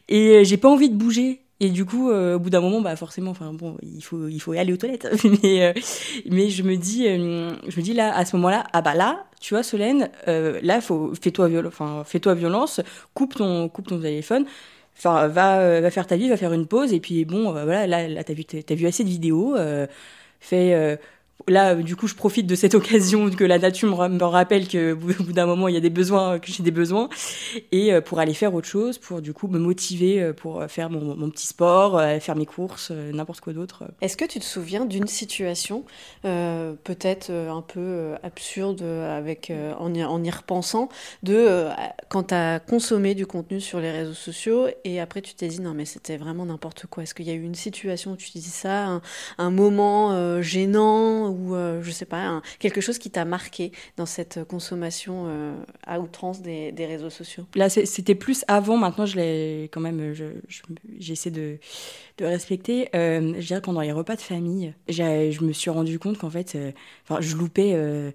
et 0.08 0.44
j'ai 0.44 0.56
pas 0.56 0.68
envie 0.68 0.90
de 0.90 0.96
bouger. 0.96 1.42
Et 1.62 1.68
du 1.68 1.84
coup, 1.84 2.10
euh, 2.10 2.36
au 2.36 2.38
bout 2.38 2.48
d'un 2.48 2.62
moment, 2.62 2.80
bah 2.80 2.96
forcément, 2.96 3.30
enfin 3.32 3.52
bon, 3.52 3.76
il 3.82 4.02
faut 4.02 4.28
il 4.28 4.40
faut 4.40 4.52
aller 4.52 4.72
aux 4.72 4.78
toilettes. 4.78 5.08
mais 5.42 5.62
euh, 5.62 5.72
mais 6.30 6.48
je 6.48 6.62
me 6.62 6.76
dis, 6.76 7.06
euh, 7.06 7.50
je 7.68 7.76
me 7.76 7.82
dis 7.82 7.92
là 7.92 8.16
à 8.16 8.24
ce 8.24 8.34
moment-là, 8.36 8.64
ah 8.72 8.80
bah 8.80 8.94
là, 8.94 9.26
tu 9.40 9.52
vois, 9.54 9.62
Solène, 9.62 10.08
là, 10.26 10.80
faut 10.80 11.12
fais-toi 11.20 11.48
violence, 11.48 11.72
enfin 11.74 12.02
fais-toi 12.04 12.34
violence, 12.34 12.80
coupe 13.14 13.34
ton 13.36 13.68
coupe 13.68 13.88
ton 13.88 14.00
téléphone. 14.00 14.46
Enfin, 14.96 15.28
va, 15.28 15.80
va 15.80 15.90
faire 15.90 16.06
ta 16.06 16.16
vie, 16.16 16.28
va 16.28 16.36
faire 16.36 16.52
une 16.52 16.66
pause, 16.66 16.92
et 16.92 17.00
puis 17.00 17.24
bon, 17.24 17.52
voilà, 17.52 17.86
là, 17.86 18.08
là 18.08 18.24
t'as 18.24 18.34
vu, 18.34 18.44
t'as 18.44 18.74
vu 18.74 18.86
assez 18.86 19.04
de 19.04 19.08
vidéos, 19.08 19.56
fais, 20.40 20.98
là, 21.48 21.74
du 21.74 21.96
coup, 21.96 22.06
je 22.06 22.14
profite 22.14 22.46
de 22.46 22.54
cette 22.54 22.74
occasion 22.80 23.30
que 23.30 23.44
la 23.44 23.58
nature 23.58 23.88
me 23.88 24.24
rappelle 24.24 24.68
que 24.68 24.92
au 24.92 25.24
bout 25.24 25.32
d'un 25.32 25.46
moment, 25.46 25.68
il 25.68 25.74
y 25.74 25.76
a 25.76 25.80
des 25.80 25.90
besoins, 25.90 26.38
que 26.38 26.50
j'ai 26.50 26.62
des 26.62 26.70
besoins, 26.70 27.08
et 27.72 27.92
euh, 27.92 28.00
pour 28.00 28.18
aller 28.18 28.34
faire 28.34 28.54
autre 28.54 28.68
chose, 28.68 28.98
pour 28.98 29.20
du 29.20 29.32
coup 29.32 29.48
me 29.48 29.58
motiver 29.58 30.20
euh, 30.20 30.32
pour 30.32 30.64
faire 30.64 30.90
mon, 30.90 31.30
petit 31.30 31.46
sport, 31.46 31.98
euh, 31.98 32.18
faire 32.18 32.36
mes 32.36 32.46
courses, 32.46 32.90
n'importe 32.90 33.40
quoi 33.40 33.52
d'autre. 33.52 33.84
Est-ce 34.00 34.16
que 34.16 34.24
tu 34.24 34.38
te 34.38 34.44
souviens 34.44 34.84
d'une 34.84 35.06
situation, 35.06 35.84
peut-être 36.22 37.30
un 37.30 37.62
peu 37.62 38.14
absurde, 38.22 38.82
avec 38.82 39.52
en 39.78 39.94
y, 39.94 40.04
en, 40.04 40.22
y, 40.22 40.30
repensant, 40.30 40.88
de 41.22 41.68
quand 42.08 42.24
tu 42.24 42.34
as 42.34 42.60
consommé 42.60 43.14
du 43.14 43.26
contenu 43.26 43.60
sur 43.60 43.80
les 43.80 43.90
réseaux 43.90 44.14
sociaux 44.14 44.66
et 44.84 45.00
après 45.00 45.22
tu 45.22 45.34
t'es 45.34 45.48
dit 45.48 45.60
non 45.60 45.74
mais 45.74 45.84
c'était 45.84 46.16
vraiment 46.16 46.46
n'importe 46.46 46.86
quoi. 46.86 47.02
Est-ce 47.02 47.14
qu'il 47.14 47.26
y 47.26 47.30
a 47.30 47.34
eu 47.34 47.42
une 47.42 47.54
situation 47.54 48.12
où 48.12 48.16
tu 48.16 48.30
dis 48.30 48.42
ça, 48.42 49.00
un 49.38 49.50
moment 49.50 50.40
gênant 50.42 51.29
ou 51.30 51.54
euh, 51.54 51.80
je 51.82 51.90
sais 51.90 52.04
pas, 52.04 52.42
quelque 52.58 52.80
chose 52.80 52.98
qui 52.98 53.10
t'a 53.10 53.24
marqué 53.24 53.72
dans 53.96 54.06
cette 54.06 54.44
consommation 54.44 55.24
euh, 55.26 55.54
à 55.86 56.00
outrance 56.00 56.42
des, 56.42 56.72
réseaux 56.78 57.10
sociaux? 57.10 57.46
Là, 57.54 57.68
c'était 57.68 58.14
plus 58.14 58.44
avant, 58.48 58.76
maintenant 58.76 59.06
je 59.06 59.16
l'ai 59.16 59.64
quand 59.72 59.80
même, 59.80 60.14
j'essaie 60.98 61.30
de, 61.30 61.58
respecter. 62.20 62.88
Euh, 62.94 63.34
je 63.38 63.46
dirais 63.46 63.62
pendant 63.62 63.80
les 63.80 63.92
repas 63.92 64.16
de 64.16 64.20
famille, 64.20 64.74
je 64.88 65.44
me 65.44 65.52
suis 65.52 65.70
rendu 65.70 65.98
compte 65.98 66.18
qu'en 66.18 66.30
fait, 66.30 66.58
enfin, 67.04 67.20
je 67.20 67.36
loupais 67.36 68.12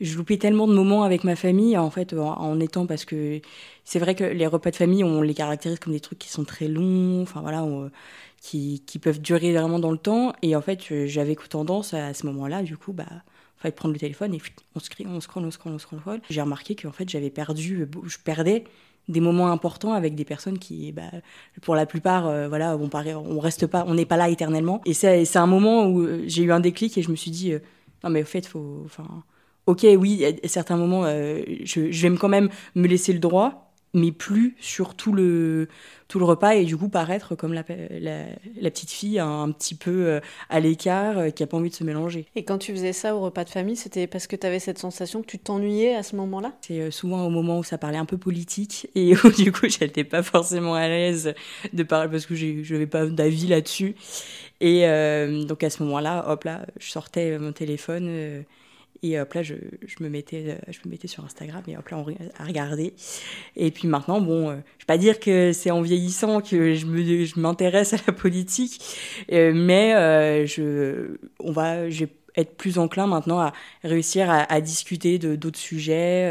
je 0.00 0.16
loupais 0.16 0.36
tellement 0.36 0.66
de 0.66 0.74
moments 0.74 1.04
avec 1.04 1.22
ma 1.22 1.36
famille 1.36 1.78
en 1.78 1.90
fait 1.90 2.14
étant 2.60 2.86
parce 2.86 3.04
que 3.04 3.40
c'est 3.84 4.00
vrai 4.00 4.16
que 4.16 4.24
les 4.24 4.46
repas 4.48 4.70
de 4.70 4.76
famille 4.76 5.04
on 5.04 5.22
les 5.22 5.34
caractérise 5.34 5.78
comme 5.78 5.92
des 5.92 6.00
trucs 6.00 6.18
qui 6.18 6.28
sont 6.28 6.44
très 6.44 6.66
longs 6.66 7.22
enfin 7.22 7.40
voilà 7.40 7.64
qui, 8.42 8.98
peuvent 9.00 9.20
durer 9.20 9.52
vraiment 9.52 9.78
dans 9.78 9.92
le 9.92 9.98
temps. 9.98 10.32
Et 10.42 10.56
en 10.56 10.60
fait, 10.60 11.06
j'avais 11.06 11.36
tendance 11.36 11.94
à, 11.94 12.12
ce 12.12 12.26
moment-là, 12.26 12.62
du 12.62 12.76
coup, 12.76 12.92
bah, 12.92 13.06
fallait 13.56 13.72
prendre 13.72 13.94
le 13.94 14.00
téléphone 14.00 14.34
et 14.34 14.42
on 14.74 14.80
se 14.80 14.90
on 15.06 15.20
scroll, 15.20 15.44
on 15.44 15.50
scroll, 15.50 15.72
on 15.72 15.78
scroll. 15.78 16.20
J'ai 16.28 16.42
remarqué 16.42 16.74
qu'en 16.74 16.92
fait, 16.92 17.08
j'avais 17.08 17.30
perdu, 17.30 17.88
je 18.04 18.18
perdais 18.18 18.64
des 19.08 19.20
moments 19.20 19.50
importants 19.50 19.92
avec 19.92 20.14
des 20.14 20.24
personnes 20.24 20.58
qui, 20.58 20.92
bah, 20.92 21.10
pour 21.62 21.74
la 21.74 21.86
plupart, 21.86 22.26
euh, 22.26 22.48
voilà, 22.48 22.76
on, 22.76 22.90
on 22.92 23.40
reste 23.40 23.66
pas, 23.66 23.84
on 23.86 23.94
n'est 23.94 24.06
pas 24.06 24.16
là 24.16 24.28
éternellement. 24.28 24.80
Et 24.86 24.94
c'est 24.94 25.36
un 25.36 25.46
moment 25.46 25.86
où 25.86 26.02
euh, 26.02 26.24
j'ai 26.26 26.42
eu 26.42 26.52
un 26.52 26.60
déclic 26.60 26.96
et 26.98 27.02
je 27.02 27.10
me 27.10 27.16
suis 27.16 27.30
dit, 27.30 27.52
euh, 27.52 27.60
non 28.04 28.10
mais 28.10 28.22
au 28.22 28.26
fait, 28.26 28.46
faut, 28.46 28.82
enfin, 28.84 29.22
ok, 29.66 29.86
oui, 29.96 30.24
à 30.24 30.48
certains 30.48 30.76
moments, 30.76 31.04
je, 31.04 31.90
je 31.90 32.08
vais 32.08 32.16
quand 32.16 32.28
même 32.28 32.48
me 32.74 32.88
laisser 32.88 33.12
le 33.12 33.20
droit, 33.20 33.71
mais 33.94 34.12
plus 34.12 34.56
sur 34.60 34.94
tout 34.94 35.12
le, 35.12 35.68
tout 36.08 36.18
le 36.18 36.24
repas 36.24 36.54
et 36.54 36.64
du 36.64 36.76
coup 36.76 36.88
paraître 36.88 37.34
comme 37.34 37.52
la, 37.52 37.64
la, 37.90 38.70
petite 38.70 38.90
fille 38.90 39.18
un, 39.18 39.50
petit 39.50 39.74
peu 39.74 40.06
euh, 40.06 40.20
à 40.48 40.60
l'écart 40.60 41.18
euh, 41.18 41.30
qui 41.30 41.42
a 41.42 41.46
pas 41.46 41.56
envie 41.56 41.70
de 41.70 41.74
se 41.74 41.84
mélanger. 41.84 42.26
Et 42.34 42.44
quand 42.44 42.58
tu 42.58 42.72
faisais 42.72 42.92
ça 42.92 43.14
au 43.14 43.20
repas 43.20 43.44
de 43.44 43.50
famille, 43.50 43.76
c'était 43.76 44.06
parce 44.06 44.26
que 44.26 44.36
tu 44.36 44.46
avais 44.46 44.58
cette 44.58 44.78
sensation 44.78 45.20
que 45.22 45.26
tu 45.26 45.38
t'ennuyais 45.38 45.94
à 45.94 46.02
ce 46.02 46.16
moment-là? 46.16 46.52
C'est 46.62 46.80
euh, 46.80 46.90
souvent 46.90 47.26
au 47.26 47.30
moment 47.30 47.58
où 47.58 47.64
ça 47.64 47.78
parlait 47.78 47.98
un 47.98 48.06
peu 48.06 48.16
politique 48.16 48.88
et 48.94 49.14
où 49.14 49.30
du 49.30 49.52
coup 49.52 49.68
j'étais 49.68 50.04
pas 50.04 50.22
forcément 50.22 50.74
à 50.74 50.88
l'aise 50.88 51.34
de 51.72 51.82
parler 51.82 52.10
parce 52.10 52.26
que 52.26 52.34
je 52.34 52.72
n'avais 52.72 52.86
pas 52.86 53.06
d'avis 53.06 53.46
là-dessus. 53.46 53.94
Et 54.60 54.82
donc 55.48 55.64
à 55.64 55.70
ce 55.70 55.82
moment-là, 55.82 56.24
hop 56.28 56.44
là, 56.44 56.64
je 56.78 56.88
sortais 56.88 57.36
mon 57.36 57.50
téléphone 57.50 58.44
et 59.02 59.18
hop 59.20 59.32
là, 59.34 59.42
je, 59.42 59.54
me 60.00 60.08
mettais, 60.08 60.58
je 60.68 60.78
me 60.84 60.90
mettais 60.90 61.08
sur 61.08 61.24
Instagram 61.24 61.62
et 61.66 61.76
hop 61.76 61.88
là, 61.88 61.98
on, 61.98 62.06
à 62.38 62.44
regarder. 62.44 62.94
Et 63.56 63.70
puis 63.70 63.88
maintenant, 63.88 64.20
bon, 64.20 64.50
je 64.50 64.56
vais 64.56 64.86
pas 64.86 64.98
dire 64.98 65.20
que 65.20 65.52
c'est 65.52 65.70
en 65.70 65.82
vieillissant 65.82 66.40
que 66.40 66.74
je 66.74 66.86
me, 66.86 67.24
je 67.24 67.40
m'intéresse 67.40 67.92
à 67.94 67.98
la 68.06 68.12
politique, 68.12 68.80
mais 69.30 70.46
je, 70.46 71.16
on 71.40 71.52
va, 71.52 71.88
être 72.36 72.56
plus 72.56 72.78
enclin 72.78 73.06
maintenant 73.06 73.40
à 73.40 73.52
réussir 73.84 74.30
à, 74.30 74.60
discuter 74.60 75.18
d'autres 75.18 75.58
sujets, 75.58 76.30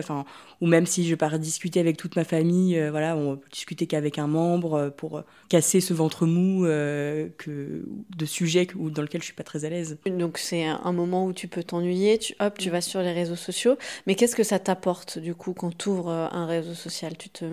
ou 0.62 0.68
même 0.68 0.86
si 0.86 1.08
je 1.08 1.15
pars 1.15 1.39
discuter 1.39 1.80
avec 1.80 1.98
toute 1.98 2.15
ma 2.15 2.24
famille, 2.24 2.77
euh, 2.77 2.91
voilà, 2.91 3.18
on 3.18 3.36
peut 3.36 3.50
discuter 3.51 3.88
qu'avec 3.88 4.20
un 4.20 4.27
membre 4.27 4.74
euh, 4.75 4.89
pour 4.91 5.18
euh, 5.18 5.22
casser 5.50 5.82
ce 5.82 5.94
ventre 5.94 6.27
mou 6.27 6.62
que, 6.62 7.84
de 8.15 8.25
sujets 8.25 8.68
dans 8.75 9.01
lequel 9.01 9.22
je 9.22 9.25
suis 9.25 9.34
pas 9.34 9.44
très 9.44 9.65
à 9.65 9.70
l'aise. 9.70 9.98
Donc 10.06 10.38
c'est 10.38 10.63
un 10.65 10.91
moment 10.94 11.25
où 11.25 11.34
tu 11.34 11.48
peux 11.48 11.63
t'ennuyer, 11.63 12.20
tu, 12.20 12.36
hop, 12.39 12.58
tu 12.58 12.70
vas 12.70 12.82
sur 12.82 13.01
les 13.01 13.12
réseaux 13.12 13.36
sociaux, 13.36 13.75
mais 14.06 14.15
qu'est-ce 14.15 14.36
que 14.36 14.44
ça 14.44 14.60
t'apporte 14.60 15.18
du 15.18 15.34
coup 15.34 15.53
quand 15.53 15.75
tu 15.75 15.89
ouvres 15.89 16.10
un 16.10 16.46
réseau 16.46 16.75
social? 16.75 17.18
Tu 17.18 17.30
te, 17.30 17.46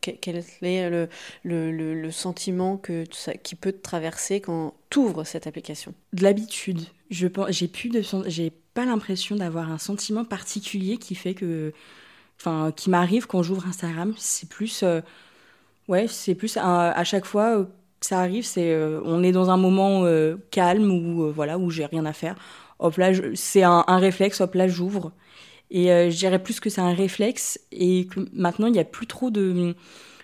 Quel 0.00 0.36
est 0.36 0.90
le, 0.90 1.08
le, 1.44 1.94
le, 1.94 2.10
sentiment 2.10 2.76
que, 2.76 3.04
qui 3.42 3.54
peut 3.54 3.72
te 3.72 3.82
traverser 3.82 4.40
quand 4.40 4.74
tu 4.90 4.98
ouvres 4.98 5.24
cette 5.24 5.46
application? 5.46 5.94
De 6.12 6.22
l'habitude. 6.22 6.80
Je 7.10 7.28
j'ai 7.48 7.68
plus 7.68 7.88
de 7.88 8.02
j'ai 8.26 8.52
pas 8.74 8.84
l'impression 8.84 9.36
d'avoir 9.36 9.70
un 9.70 9.78
sentiment 9.78 10.24
particulier 10.24 10.98
qui 10.98 11.14
fait 11.14 11.34
que 11.34 11.72
enfin 12.38 12.72
qui 12.74 12.90
m'arrive 12.90 13.26
quand 13.26 13.42
j'ouvre 13.42 13.66
Instagram 13.66 14.14
c'est 14.16 14.48
plus 14.48 14.82
euh, 14.82 15.00
ouais 15.88 16.06
c'est 16.08 16.34
plus 16.34 16.56
à, 16.56 17.04
chaque 17.04 17.24
fois 17.24 17.66
que 18.00 18.06
ça 18.06 18.20
arrive 18.20 18.44
c'est 18.44 18.72
euh, 18.72 19.00
on 19.04 19.22
est 19.22 19.32
dans 19.32 19.50
un 19.50 19.56
moment 19.56 20.04
euh, 20.04 20.36
calme 20.50 20.90
où 20.90 21.32
voilà 21.32 21.58
où 21.58 21.70
j'ai 21.70 21.86
rien 21.86 22.04
à 22.06 22.12
faire. 22.12 22.36
Hop 22.78 22.96
là 22.98 23.12
c'est 23.34 23.62
un, 23.62 23.84
un, 23.86 23.98
réflexe 23.98 24.40
hop 24.40 24.54
là 24.54 24.68
j'ouvre. 24.68 25.12
Et 25.70 25.86
je 25.86 26.16
dirais 26.16 26.40
plus 26.40 26.60
que 26.60 26.70
c'est 26.70 26.80
un 26.80 26.94
réflexe 26.94 27.58
et 27.72 28.06
que 28.06 28.20
maintenant 28.32 28.68
il 28.68 28.72
n'y 28.72 28.78
a 28.78 28.84
plus 28.84 29.08
trop 29.08 29.30
de 29.30 29.74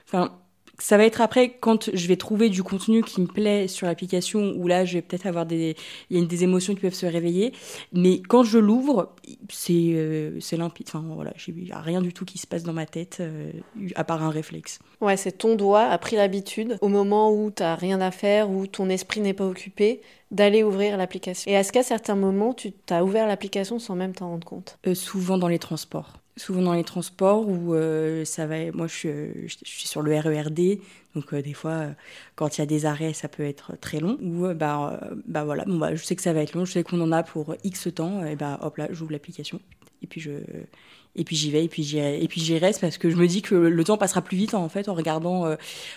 enfin 0.06 0.30
ça 0.78 0.96
va 0.96 1.04
être 1.04 1.20
après 1.20 1.50
quand 1.60 1.94
je 1.94 2.08
vais 2.08 2.16
trouver 2.16 2.48
du 2.48 2.62
contenu 2.62 3.02
qui 3.02 3.20
me 3.20 3.26
plaît 3.26 3.68
sur 3.68 3.86
l'application 3.86 4.54
où 4.56 4.66
là 4.66 4.84
je 4.84 4.94
vais 4.94 5.02
peut-être 5.02 5.26
avoir 5.26 5.46
des 5.46 5.76
il 6.10 6.18
y 6.18 6.22
a 6.22 6.24
des 6.24 6.44
émotions 6.44 6.74
qui 6.74 6.80
peuvent 6.80 6.94
se 6.94 7.06
réveiller. 7.06 7.52
Mais 7.92 8.20
quand 8.20 8.42
je 8.42 8.58
l'ouvre 8.58 9.14
c'est 9.50 9.92
euh, 9.94 10.38
c'est 10.40 10.56
limpide. 10.56 10.86
Enfin 10.88 11.04
voilà 11.14 11.32
il 11.46 11.54
n'y 11.64 11.72
a 11.72 11.80
rien 11.80 12.00
du 12.00 12.12
tout 12.12 12.24
qui 12.24 12.38
se 12.38 12.46
passe 12.46 12.62
dans 12.62 12.72
ma 12.72 12.86
tête 12.86 13.18
euh, 13.20 13.52
à 13.94 14.04
part 14.04 14.22
un 14.22 14.30
réflexe. 14.30 14.78
Ouais 15.00 15.16
c'est 15.16 15.32
ton 15.32 15.56
doigt 15.56 15.84
a 15.84 15.98
pris 15.98 16.16
l'habitude 16.16 16.78
au 16.80 16.88
moment 16.88 17.32
où 17.32 17.50
tu 17.50 17.62
n'as 17.62 17.74
rien 17.74 18.00
à 18.00 18.10
faire 18.10 18.50
où 18.50 18.66
ton 18.66 18.88
esprit 18.88 19.20
n'est 19.20 19.34
pas 19.34 19.46
occupé 19.46 20.00
d'aller 20.30 20.62
ouvrir 20.62 20.96
l'application. 20.96 21.50
Et 21.50 21.54
est-ce 21.54 21.72
qu'à 21.72 21.82
certains 21.82 22.16
moments 22.16 22.54
tu 22.54 22.72
as 22.88 23.04
ouvert 23.04 23.26
l'application 23.26 23.78
sans 23.78 23.94
même 23.94 24.14
t'en 24.14 24.30
rendre 24.30 24.46
compte? 24.46 24.78
Euh, 24.86 24.94
souvent 24.94 25.36
dans 25.36 25.48
les 25.48 25.58
transports 25.58 26.21
souvent 26.36 26.62
dans 26.62 26.72
les 26.72 26.84
transports 26.84 27.48
où 27.48 27.74
euh, 27.74 28.24
ça 28.24 28.46
va. 28.46 28.70
Moi, 28.72 28.86
je 28.86 28.94
suis, 28.94 29.08
euh, 29.08 29.32
sur 29.64 30.02
le 30.02 30.16
RERD, 30.16 30.78
donc 31.14 31.32
euh, 31.32 31.42
des 31.42 31.52
fois, 31.52 31.88
quand 32.36 32.56
il 32.56 32.60
y 32.60 32.62
a 32.62 32.66
des 32.66 32.86
arrêts, 32.86 33.12
ça 33.12 33.28
peut 33.28 33.44
être 33.44 33.76
très 33.80 34.00
long. 34.00 34.18
Ou 34.22 34.52
bah, 34.54 35.00
bah 35.26 35.44
voilà, 35.44 35.64
bon, 35.64 35.78
bah, 35.78 35.94
je 35.94 36.02
sais 36.02 36.16
que 36.16 36.22
ça 36.22 36.32
va 36.32 36.40
être 36.42 36.54
long, 36.54 36.64
je 36.64 36.72
sais 36.72 36.82
qu'on 36.82 37.00
en 37.00 37.12
a 37.12 37.22
pour 37.22 37.54
X 37.64 37.88
temps, 37.94 38.24
et 38.24 38.36
bah 38.36 38.58
hop 38.62 38.76
là, 38.76 38.88
j'ouvre 38.90 39.12
l'application 39.12 39.60
et 40.02 40.06
puis 40.06 40.20
je 40.20 40.32
et 41.14 41.24
puis 41.24 41.36
j'y 41.36 41.50
vais 41.50 41.64
et 41.64 41.68
puis 41.68 41.82
j'y 41.84 41.98
et 41.98 42.26
puis 42.26 42.58
reste 42.58 42.80
parce 42.80 42.98
que 42.98 43.10
je 43.10 43.16
me 43.16 43.26
dis 43.28 43.42
que 43.42 43.54
le 43.54 43.84
temps 43.84 43.98
passera 43.98 44.22
plus 44.22 44.36
vite 44.36 44.54
en 44.54 44.68
fait 44.68 44.88
en 44.88 44.94
regardant 44.94 45.46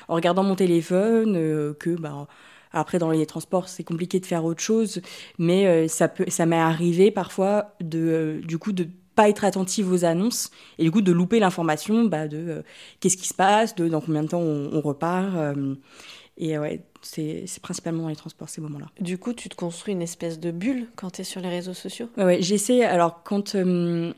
en 0.08 0.16
regardant 0.16 0.44
mon 0.44 0.56
téléphone 0.56 1.74
que 1.80 1.96
bah 1.96 2.28
après, 2.74 3.00
dans 3.00 3.10
les 3.10 3.26
transports, 3.26 3.70
c'est 3.70 3.86
compliqué 3.86 4.20
de 4.20 4.26
faire 4.26 4.44
autre 4.44 4.62
chose, 4.62 5.02
mais 5.40 5.88
ça 5.88 6.10
peut, 6.10 6.26
ça 6.28 6.46
m'est 6.46 6.58
arrivé 6.58 7.10
parfois 7.10 7.74
de, 7.80 8.42
du 8.44 8.58
coup, 8.58 8.74
de 8.74 8.90
pas 9.16 9.30
être 9.30 9.46
attentive 9.46 9.92
aux 9.92 10.06
annonces 10.06 10.52
et 10.78 10.84
du 10.84 10.92
coup 10.92 11.02
de 11.02 11.12
louper 11.12 11.40
l'information 11.40 12.04
bah, 12.06 12.28
de 12.28 12.38
euh, 12.38 12.62
qu'est-ce 13.00 13.18
qui 13.18 13.28
se 13.28 13.34
passe, 13.34 13.76
de 13.76 13.88
dans 13.88 14.02
combien 14.02 14.24
de 14.24 14.28
temps 14.28 14.42
on, 14.42 14.82
repart. 14.82 15.36
Euh, 15.36 15.76
et 16.38 16.58
ouais, 16.58 16.82
c'est 17.02 17.46
principalement 17.62 18.04
dans 18.04 18.10
les 18.10 18.16
transports 18.16 18.50
ces 18.50 18.60
moments-là. 18.62 18.88
Du 19.00 19.18
coup, 19.18 19.34
tu 19.34 19.48
te 19.48 19.56
construis 19.56 19.94
une 19.94 20.02
espèce 20.02 20.40
de 20.40 20.52
bulle 20.52 20.88
quand 20.96 21.12
tu 21.12 21.22
es 21.22 21.24
sur 21.24 21.40
les 21.40 21.50
réseaux 21.50 21.74
sociaux? 21.74 22.10
Ouais, 22.18 22.26
ouais 22.26 22.42
j'essaie. 22.42 22.84
Alors, 22.84 23.24
quand 23.24 23.56
euh, 23.56 24.14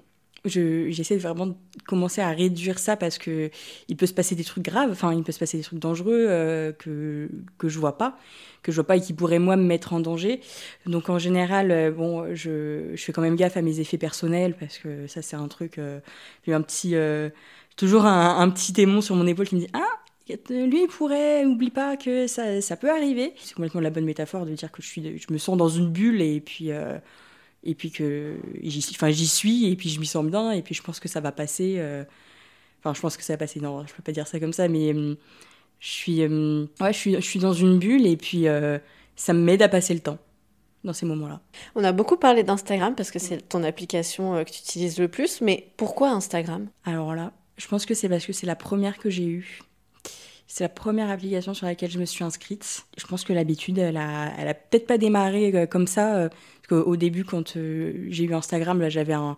j'essaie 0.50 1.18
vraiment 1.18 1.48
de 1.48 1.56
commencer 1.86 2.22
à 2.22 2.30
réduire 2.30 2.80
ça 2.80 2.96
parce 2.98 3.18
que 3.18 3.50
il 3.88 3.98
peut 3.98 4.06
se 4.06 4.14
passer 4.14 4.36
des 4.36 4.44
trucs 4.44 4.64
graves, 4.64 4.92
enfin 4.92 5.14
il 5.14 5.24
peut 5.24 5.32
se 5.32 5.40
passer 5.40 5.58
des 5.58 5.64
trucs 5.64 5.80
dangereux 5.80 6.26
euh, 6.30 6.72
que 6.72 7.30
que 7.58 7.70
je 7.70 7.80
vois 7.80 7.98
pas, 7.98 8.18
que 8.64 8.72
je 8.72 8.78
vois 8.78 8.88
pas 8.88 8.98
et 8.98 9.02
qui 9.02 9.14
pourraient 9.14 9.40
moi 9.40 9.56
me 9.56 9.64
mettre 9.64 9.94
en 9.94 10.00
danger. 10.00 10.42
Donc 10.86 11.10
en 11.10 11.20
général, 11.20 11.72
euh, 11.72 11.92
bon, 11.92 12.34
je, 12.36 12.92
je, 12.96 13.04
fais 13.04 13.12
quand 13.14 13.22
même 13.22 13.36
gaffe 13.36 13.58
à 13.58 13.62
mes 13.62 13.80
effets 13.80 13.98
personnels 13.98 14.56
parce 14.60 14.78
que 14.78 15.08
ça 15.08 15.22
c'est 15.22 15.36
un 15.36 15.48
truc. 15.48 15.78
Euh, 15.78 16.00
j'ai 16.46 16.54
un 16.54 16.62
petit, 16.62 16.96
toujours 17.76 18.06
un, 18.06 18.40
un, 18.40 18.50
petit 18.50 18.72
démon 18.72 19.02
sur 19.02 19.16
mon 19.16 19.28
épaule 19.28 19.48
qui 19.48 19.56
me 19.56 19.62
dit 19.62 19.70
ah 19.74 20.00
lui 20.50 20.82
il 20.84 20.88
pourrait, 20.90 21.46
oublie 21.46 21.70
pas 21.70 21.96
que 21.96 22.28
ça, 22.28 22.62
ça 22.62 22.76
peut 22.76 22.92
arriver. 22.92 23.34
C'est 23.38 23.54
complètement 23.54 23.82
la 23.82 23.90
bonne 23.90 24.06
métaphore 24.06 24.46
de 24.46 24.54
dire 24.54 24.72
que 24.72 24.82
je 24.82 24.88
suis, 24.88 25.18
je 25.18 25.34
me 25.34 25.38
sens 25.38 25.58
dans 25.58 25.70
une 25.70 25.90
bulle 25.90 26.22
et 26.22 26.42
puis 26.42 26.72
et 27.68 27.76
puis 27.76 27.92
que 27.92 28.38
j'y 28.64 28.84
enfin, 28.92 29.12
suis 29.12 29.70
et 29.70 29.76
puis 29.76 29.90
je 29.90 30.00
m'y 30.00 30.08
sens 30.08 30.26
bien 30.26 30.52
et 30.52 30.64
puis 30.64 30.74
je 30.74 30.82
pense 30.82 31.00
que 31.00 31.08
ça 31.08 31.20
va 31.20 31.32
passer 31.32 31.76
euh, 31.78 32.04
enfin 32.80 32.94
je 32.94 33.02
pense 33.02 33.18
que 33.18 33.24
ça 33.24 33.34
va 33.34 33.38
passer 33.38 33.60
non 33.60 33.86
je 33.86 33.94
peux 33.94 34.02
pas 34.02 34.14
dire 34.14 34.26
ça 34.26 34.40
comme 34.40 34.54
ça 34.54 34.68
mais 34.70 34.94
euh, 34.94 35.16
je 35.80 35.88
suis 35.88 36.22
euh, 36.24 36.66
ouais 36.80 36.94
je 36.94 36.98
suis 36.98 37.16
je 37.16 37.20
suis 37.20 37.40
dans 37.40 37.54
une 37.54 37.78
bulle 37.78 38.08
et 38.08 38.18
puis 38.18 38.46
ça 39.16 39.34
m'aide 39.34 39.62
à 39.62 39.70
passer 39.70 39.94
le 39.94 40.00
temps 40.00 40.18
dans 40.84 40.94
ces 40.94 41.06
moments-là. 41.06 41.42
On 41.76 41.84
a 41.84 41.92
beaucoup 41.92 42.16
parlé 42.16 42.44
d'Instagram 42.44 42.96
parce 42.96 43.12
que 43.12 43.20
c'est 43.20 43.50
ton 43.50 43.64
application 43.64 44.44
que 44.46 44.50
tu 44.50 44.60
utilises 44.60 45.00
le 45.00 45.10
plus, 45.10 45.42
mais 45.42 45.72
pourquoi 45.76 46.12
Instagram? 46.12 46.68
Alors 46.86 47.14
là, 47.14 47.34
je 47.58 47.68
pense 47.68 47.86
que 47.86 47.94
c'est 47.94 48.08
parce 48.08 48.26
que 48.26 48.32
c'est 48.32 48.46
la 48.46 48.56
première 48.56 48.98
que 48.98 49.10
j'ai 49.10 49.26
eue. 49.26 49.60
C'est 50.48 50.64
la 50.64 50.70
première 50.70 51.10
application 51.10 51.54
sur 51.54 51.66
laquelle 51.66 51.92
je 51.92 52.00
me 52.00 52.06
suis 52.06 52.24
inscrite. 52.24 52.86
Je 52.98 53.06
pense 53.06 53.24
que 53.24 53.34
l'habitude, 53.34 53.78
elle 53.78 53.98
a, 53.98 54.54
peut-être 54.54 54.88
pas 54.88 54.98
démarré 54.98 55.68
comme 55.70 55.88
ça 55.88 56.30
au 56.76 56.98
début, 56.98 57.24
quand 57.24 57.56
euh, 57.56 57.94
j'ai 58.10 58.26
eu 58.26 58.34
Instagram, 58.34 58.82
là, 58.82 58.90
j'avais 58.90 59.14
un, 59.14 59.38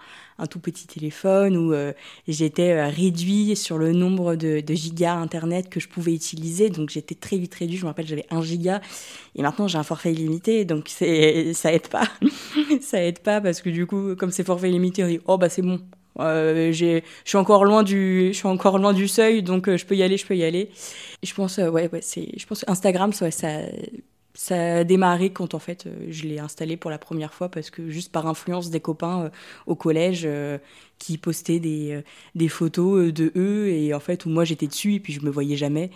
tout 0.50 0.60
petit 0.60 0.88
téléphone 0.88 1.58
où 1.58 1.74
euh, 1.74 1.94
j'étais 2.28 2.72
euh, 2.72 2.88
réduit 2.88 3.56
sur 3.56 3.78
le 3.78 3.92
nombre 3.92 4.36
de, 4.36 4.64
gigas 4.70 5.16
internet 5.16 5.70
que 5.70 5.80
je 5.80 5.88
pouvais 5.88 6.14
utiliser. 6.14 6.70
Donc, 6.70 6.90
j'étais 6.90 7.16
très 7.16 7.38
vite 7.38 7.54
réduit. 7.54 7.78
Je 7.78 7.84
me 7.84 7.88
rappelle, 7.88 8.08
j'avais 8.08 8.26
un 8.32 8.42
giga. 8.42 8.82
Et 9.36 9.42
maintenant, 9.42 9.68
j'ai 9.68 9.78
un 9.78 9.84
forfait 9.84 10.12
illimité. 10.12 10.66
Donc, 10.66 10.90
ça 10.90 11.06
aide 11.06 11.88
pas. 11.90 12.08
ça 12.82 13.04
aide 13.04 13.20
pas 13.20 13.42
parce 13.42 13.62
que 13.62 13.70
du 13.70 13.86
coup, 13.86 14.16
comme 14.16 14.32
c'est 14.32 14.44
forfait 14.46 14.70
illimité, 14.70 15.04
on 15.04 15.08
dit, 15.08 15.20
oh, 15.28 15.38
bah, 15.38 15.50
c'est 15.50 15.62
bon. 15.62 15.80
Je 16.20 17.02
suis 17.26 17.38
encore 17.38 17.66
loin 17.66 17.84
du, 17.84 18.30
je 18.32 18.38
suis 18.38 18.48
encore 18.48 18.78
loin 18.80 18.94
du 18.94 19.08
seuil, 19.08 19.44
donc 19.44 19.74
je 19.76 19.86
peux 19.86 19.96
y 19.96 20.04
aller, 20.04 20.18
je 20.18 20.26
peux 20.26 20.36
y 20.36 20.44
aller. 20.44 20.70
je 21.24 21.34
pense, 21.34 21.58
ouais, 21.58 21.90
ouais, 21.92 22.02
c'est, 22.02 22.28
je 22.38 22.46
pense 22.46 22.64
Instagram, 22.68 23.14
ça, 23.14 23.30
ça 24.40 24.78
a 24.78 24.84
démarré 24.86 25.34
quand 25.34 25.54
en 25.54 25.60
fait 25.60 25.86
euh, 25.86 26.08
je 26.10 26.24
l'ai 26.24 26.40
installé 26.40 26.78
pour 26.78 26.90
la 26.90 26.98
première 26.98 27.34
fois 27.34 27.50
parce 27.50 27.70
que 27.70 27.90
juste 27.90 28.10
par 28.12 28.26
influence 28.26 28.70
des 28.70 28.80
copains 28.80 29.24
euh, 29.26 29.30
au 29.66 29.76
collège 29.76 30.22
euh, 30.26 30.58
qui 30.98 31.18
postaient 31.18 31.60
des, 31.60 32.02
des 32.36 32.48
photos 32.48 33.12
de 33.12 33.34
eux 33.36 33.68
et 33.68 33.94
en 33.94 34.00
fait 34.00 34.26
où 34.26 34.30
moi 34.30 34.46
j'étais 34.46 34.68
dessus 34.68 34.94
et 34.96 35.00
puis 35.02 35.12
je 35.12 35.22
me 35.22 35.30
voyais 35.30 35.58
jamais 35.58 35.92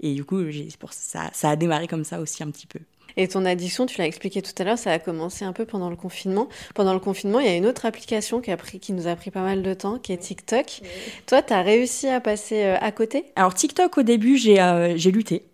et 0.00 0.14
du 0.14 0.24
coup 0.24 0.42
pour 0.80 0.92
ça, 0.92 1.30
ça 1.32 1.50
a 1.50 1.56
démarré 1.56 1.86
comme 1.86 2.04
ça 2.04 2.20
aussi 2.20 2.42
un 2.42 2.50
petit 2.50 2.66
peu. 2.66 2.80
Et 3.16 3.28
ton 3.28 3.44
addiction, 3.44 3.86
tu 3.86 3.98
l'as 3.98 4.06
expliqué 4.06 4.42
tout 4.42 4.52
à 4.58 4.64
l'heure, 4.64 4.78
ça 4.78 4.92
a 4.92 4.98
commencé 4.98 5.44
un 5.44 5.52
peu 5.52 5.64
pendant 5.64 5.90
le 5.90 5.96
confinement. 5.96 6.48
Pendant 6.74 6.94
le 6.94 7.00
confinement, 7.00 7.40
il 7.40 7.46
y 7.46 7.50
a 7.50 7.56
une 7.56 7.66
autre 7.66 7.86
application 7.86 8.40
qui, 8.40 8.50
a 8.50 8.56
pris, 8.56 8.80
qui 8.80 8.92
nous 8.92 9.06
a 9.06 9.16
pris 9.16 9.30
pas 9.30 9.42
mal 9.42 9.62
de 9.62 9.74
temps, 9.74 9.98
qui 9.98 10.12
est 10.12 10.18
TikTok. 10.18 10.80
Toi, 11.26 11.42
tu 11.42 11.52
as 11.52 11.62
réussi 11.62 12.08
à 12.08 12.20
passer 12.20 12.62
à 12.62 12.92
côté? 12.92 13.24
Alors 13.36 13.54
TikTok, 13.54 13.98
au 13.98 14.02
début, 14.02 14.36
j'ai 14.36 15.10
lutté 15.10 15.44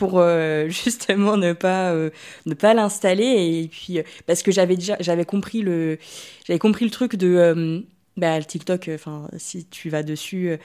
pour 0.00 0.18
euh, 0.18 0.68
justement 0.84 1.36
ne 1.36 1.52
pas 1.52 1.92
euh, 1.92 2.10
ne 2.46 2.54
pas 2.54 2.74
l'installer 2.74 3.62
et 3.62 3.68
puis 3.68 3.98
euh, 3.98 4.02
parce 4.26 4.42
que 4.42 4.50
j'avais 4.50 4.76
déjà 4.76 4.96
j'avais 5.00 5.24
compris 5.24 5.62
le 5.62 5.98
j'avais 6.46 6.58
compris 6.58 6.84
le 6.84 6.90
truc 6.90 7.16
de 7.16 7.84
bah, 8.20 8.38
le 8.38 8.44
TikTok, 8.44 8.90
enfin, 8.94 9.28
si 9.36 9.66
tu 9.66 9.90
vas 9.90 10.02
dessus, 10.02 10.56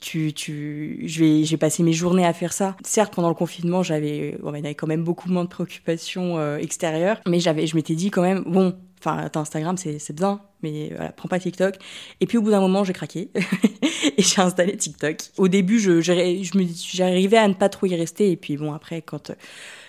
tu, 0.00 0.32
tu, 0.32 1.06
vais, 1.06 1.44
j'ai 1.44 1.56
passé 1.56 1.82
mes 1.82 1.92
journées 1.92 2.26
à 2.26 2.32
faire 2.32 2.52
ça. 2.52 2.76
Certes, 2.84 3.14
pendant 3.14 3.28
le 3.28 3.34
confinement, 3.34 3.82
j'avais, 3.82 4.38
on 4.42 4.54
avait 4.54 4.74
quand 4.74 4.86
même 4.86 5.02
beaucoup 5.02 5.28
moins 5.28 5.44
de 5.44 5.48
préoccupations 5.48 6.56
extérieures, 6.58 7.20
mais 7.26 7.40
j'avais, 7.40 7.66
je 7.66 7.74
m'étais 7.74 7.94
dit 7.94 8.10
quand 8.10 8.22
même, 8.22 8.44
bon, 8.46 8.74
Enfin, 9.00 9.30
Instagram, 9.32 9.76
c'est 9.76 10.12
bien, 10.12 10.40
mais 10.62 10.90
voilà, 10.94 11.12
prends 11.12 11.28
pas 11.28 11.38
TikTok. 11.38 11.76
Et 12.20 12.26
puis 12.26 12.36
au 12.36 12.42
bout 12.42 12.50
d'un 12.50 12.60
moment, 12.60 12.82
j'ai 12.82 12.92
craqué 12.92 13.30
et 14.16 14.22
j'ai 14.22 14.40
installé 14.40 14.76
TikTok. 14.76 15.18
Au 15.36 15.46
début, 15.46 15.78
je, 15.78 16.00
j'arrivais 16.00 17.36
à 17.36 17.46
ne 17.46 17.54
pas 17.54 17.68
trop 17.68 17.86
y 17.86 17.94
rester. 17.94 18.32
Et 18.32 18.36
puis 18.36 18.56
bon, 18.56 18.72
après, 18.72 19.02
quand 19.02 19.30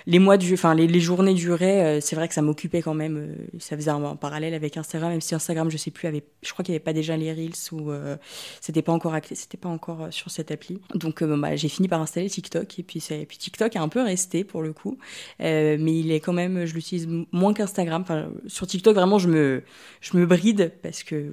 les 0.09 0.17
mois 0.17 0.37
du, 0.37 0.55
enfin 0.55 0.73
les, 0.73 0.87
les 0.87 0.99
journées 0.99 1.35
duraient, 1.35 1.97
euh, 1.97 2.01
c'est 2.01 2.15
vrai 2.15 2.27
que 2.27 2.33
ça 2.33 2.41
m'occupait 2.41 2.81
quand 2.81 2.95
même. 2.95 3.17
Euh, 3.17 3.59
ça 3.59 3.75
faisait 3.75 3.91
un, 3.91 4.15
parallèle 4.15 4.55
avec 4.55 4.75
Instagram, 4.75 5.11
même 5.11 5.21
si 5.21 5.35
Instagram, 5.35 5.69
je 5.69 5.77
sais 5.77 5.91
plus, 5.91 6.07
avait, 6.07 6.23
je 6.41 6.51
crois 6.51 6.65
qu'il 6.65 6.73
n'y 6.73 6.77
avait 6.77 6.83
pas 6.83 6.93
déjà 6.93 7.15
les 7.15 7.31
reels 7.31 7.51
ou 7.71 7.91
euh, 7.91 8.17
c'était 8.59 8.81
pas 8.81 8.91
encore 8.91 9.15
c'était 9.33 9.57
pas 9.57 9.69
encore 9.69 10.07
sur 10.09 10.31
cette 10.31 10.49
appli. 10.49 10.81
Donc 10.95 11.23
bah, 11.23 11.55
j'ai 11.55 11.69
fini 11.69 11.87
par 11.87 12.01
installer 12.01 12.27
TikTok 12.27 12.79
et 12.79 12.83
puis 12.83 13.05
et 13.11 13.25
puis 13.27 13.37
TikTok 13.37 13.75
a 13.75 13.81
un 13.81 13.87
peu 13.87 14.01
resté 14.01 14.43
pour 14.43 14.63
le 14.63 14.73
coup, 14.73 14.97
mais 15.39 15.77
il 15.77 16.11
est 16.11 16.19
quand 16.19 16.33
même, 16.33 16.65
je 16.65 16.73
l'utilise 16.73 17.07
moins 17.31 17.53
qu'Instagram. 17.53 18.01
Enfin, 18.01 18.29
sur 18.47 18.65
TikTok 18.65 18.95
vraiment, 18.95 19.19
je 19.19 19.27
me 19.27 19.63
je 20.01 20.17
me 20.17 20.25
bride 20.25 20.73
parce 20.81 21.03
que 21.03 21.31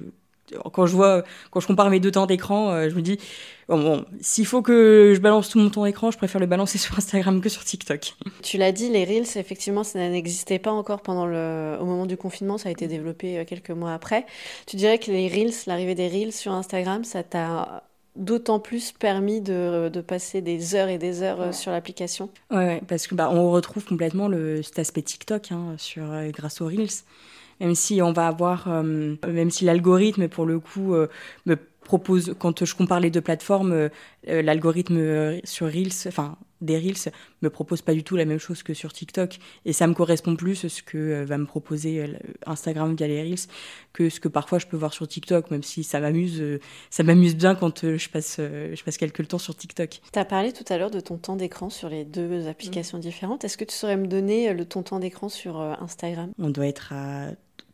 quand 0.73 0.85
je 0.85 0.95
vois, 0.95 1.23
quand 1.51 1.59
je 1.59 1.67
compare 1.67 1.89
mes 1.89 1.99
deux 1.99 2.11
temps 2.11 2.25
d'écran, 2.25 2.71
euh, 2.71 2.89
je 2.89 2.95
me 2.95 3.01
dis, 3.01 3.17
bon, 3.67 4.05
s'il 4.21 4.45
faut 4.45 4.61
que 4.61 5.13
je 5.15 5.19
balance 5.19 5.49
tout 5.49 5.59
mon 5.59 5.69
temps 5.69 5.83
d'écran, 5.83 6.11
je 6.11 6.17
préfère 6.17 6.39
le 6.39 6.47
balancer 6.47 6.77
sur 6.77 6.97
Instagram 6.97 7.41
que 7.41 7.49
sur 7.49 7.63
TikTok. 7.63 8.13
Tu 8.41 8.57
l'as 8.57 8.71
dit, 8.71 8.89
les 8.89 9.05
Reels, 9.05 9.37
effectivement, 9.37 9.83
ça 9.83 9.99
n'existait 9.99 10.59
pas 10.59 10.71
encore 10.71 11.01
pendant 11.01 11.25
le, 11.25 11.77
au 11.79 11.85
moment 11.85 12.05
du 12.05 12.17
confinement, 12.17 12.57
ça 12.57 12.69
a 12.69 12.71
été 12.71 12.87
développé 12.87 13.39
euh, 13.39 13.45
quelques 13.45 13.71
mois 13.71 13.93
après. 13.93 14.25
Tu 14.65 14.75
dirais 14.75 14.99
que 14.99 15.11
les 15.11 15.27
Reels, 15.27 15.53
l'arrivée 15.67 15.95
des 15.95 16.07
Reels 16.07 16.33
sur 16.33 16.51
Instagram, 16.51 17.03
ça 17.03 17.23
t'a 17.23 17.83
d'autant 18.15 18.59
plus 18.59 18.93
permis 18.93 19.41
de, 19.41 19.89
de, 19.93 20.01
passer 20.01 20.41
des 20.41 20.73
heures 20.73 20.87
et 20.87 20.97
des 20.97 21.21
heures 21.21 21.39
euh, 21.39 21.51
sur 21.51 21.71
l'application? 21.71 22.31
Ouais, 22.49 22.81
parce 22.87 23.05
que 23.05 23.13
bah, 23.13 23.29
on 23.31 23.51
retrouve 23.51 23.85
complètement 23.85 24.27
le, 24.27 24.63
cet 24.63 24.79
aspect 24.79 25.03
TikTok 25.03 25.51
hein, 25.51 25.75
sur, 25.77 26.03
grâce 26.31 26.61
aux 26.61 26.65
Reels 26.65 27.03
même 27.59 27.75
si 27.75 28.01
on 28.01 28.11
va 28.11 28.27
avoir, 28.27 28.67
euh, 28.67 29.15
même 29.27 29.49
si 29.49 29.65
l'algorithme 29.65 30.27
pour 30.27 30.45
le 30.45 30.59
coup 30.59 30.93
euh, 30.93 31.07
me 31.45 31.55
propose, 31.55 32.35
quand 32.37 32.65
je 32.65 32.75
compare 32.75 32.99
les 32.99 33.09
deux 33.09 33.21
plateformes, 33.21 33.71
euh, 33.71 33.89
l'algorithme 34.25 35.39
sur 35.45 35.67
Reels, 35.67 36.07
enfin 36.07 36.37
des 36.59 36.77
Reels, 36.77 37.13
me 37.43 37.49
propose 37.49 37.81
pas 37.81 37.93
du 37.93 38.03
tout 38.03 38.17
la 38.17 38.25
même 38.25 38.39
chose 38.39 38.61
que 38.61 38.73
sur 38.73 38.91
TikTok. 38.91 39.37
Et 39.63 39.71
ça 39.71 39.87
me 39.87 39.93
correspond 39.93 40.35
plus 40.35 40.67
ce 40.67 40.81
que 40.81 41.23
va 41.23 41.37
me 41.37 41.45
proposer 41.45 42.03
Instagram 42.45 42.93
via 42.95 43.07
les 43.07 43.21
Reels 43.21 43.47
que 43.93 44.09
ce 44.09 44.19
que 44.19 44.27
parfois 44.27 44.59
je 44.59 44.65
peux 44.65 44.75
voir 44.75 44.91
sur 44.91 45.07
TikTok, 45.07 45.49
même 45.49 45.63
si 45.63 45.83
ça 45.83 46.01
m'amuse, 46.01 46.43
ça 46.89 47.03
m'amuse 47.03 47.37
bien 47.37 47.55
quand 47.55 47.95
je 47.95 48.09
passe, 48.09 48.37
je 48.37 48.83
passe 48.83 48.97
quelques 48.97 49.25
temps 49.27 49.37
sur 49.37 49.55
TikTok. 49.55 50.01
Tu 50.11 50.19
as 50.19 50.25
parlé 50.25 50.51
tout 50.51 50.65
à 50.67 50.77
l'heure 50.77 50.91
de 50.91 50.99
ton 50.99 51.17
temps 51.17 51.37
d'écran 51.37 51.69
sur 51.69 51.89
les 51.89 52.03
deux 52.03 52.47
applications 52.47 52.97
différentes. 52.97 53.45
Est-ce 53.45 53.55
que 53.55 53.65
tu 53.65 53.75
saurais 53.75 53.97
me 53.97 54.07
donner 54.07 54.51
le 54.53 54.65
ton 54.65 54.81
temps 54.81 54.99
d'écran 54.99 55.29
sur 55.29 55.61
Instagram? 55.61 56.31
On 56.39 56.49
doit 56.49 56.67
être 56.67 56.91
à 56.91 57.27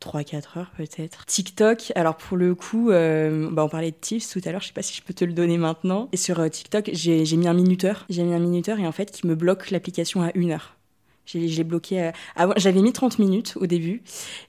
3-4 0.03 0.59
heures 0.59 0.71
peut-être. 0.77 1.25
TikTok, 1.25 1.91
alors 1.95 2.17
pour 2.17 2.37
le 2.37 2.55
coup, 2.55 2.91
euh, 2.91 3.49
bah 3.51 3.63
on 3.63 3.69
parlait 3.69 3.91
de 3.91 3.95
tips 3.99 4.29
tout 4.29 4.41
à 4.45 4.51
l'heure, 4.51 4.61
je 4.61 4.67
sais 4.67 4.73
pas 4.73 4.81
si 4.81 4.95
je 4.95 5.01
peux 5.01 5.13
te 5.13 5.25
le 5.25 5.33
donner 5.33 5.57
maintenant. 5.57 6.09
Et 6.11 6.17
sur 6.17 6.39
euh, 6.39 6.49
TikTok, 6.49 6.89
j'ai 6.93 7.37
mis 7.37 7.47
un 7.47 7.53
minuteur. 7.53 8.05
J'ai 8.09 8.23
mis 8.23 8.33
un 8.33 8.39
minuteur 8.39 8.79
et 8.79 8.87
en 8.87 8.91
fait 8.91 9.11
qui 9.11 9.27
me 9.27 9.35
bloque 9.35 9.71
l'application 9.71 10.21
à 10.21 10.31
une 10.35 10.51
heure. 10.51 10.75
Je 11.25 11.39
l'ai 11.39 11.63
bloqué. 11.63 12.11
Avant, 12.35 12.53
j'avais 12.57 12.81
mis 12.81 12.91
30 12.91 13.17
minutes 13.17 13.53
au 13.55 13.65
début 13.65 14.03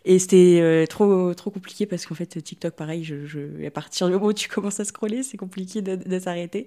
et 0.04 0.18
c'était 0.18 0.58
euh, 0.60 0.86
trop 0.86 1.32
trop 1.34 1.50
compliqué 1.50 1.86
parce 1.86 2.04
qu'en 2.04 2.16
fait 2.16 2.42
TikTok 2.42 2.74
pareil, 2.74 3.06
à 3.64 3.70
partir 3.70 4.08
du 4.08 4.14
moment 4.14 4.26
où 4.26 4.32
tu 4.32 4.48
commences 4.48 4.80
à 4.80 4.84
scroller, 4.84 5.22
c'est 5.22 5.36
compliqué 5.36 5.82
de, 5.82 6.18
s'arrêter. 6.18 6.66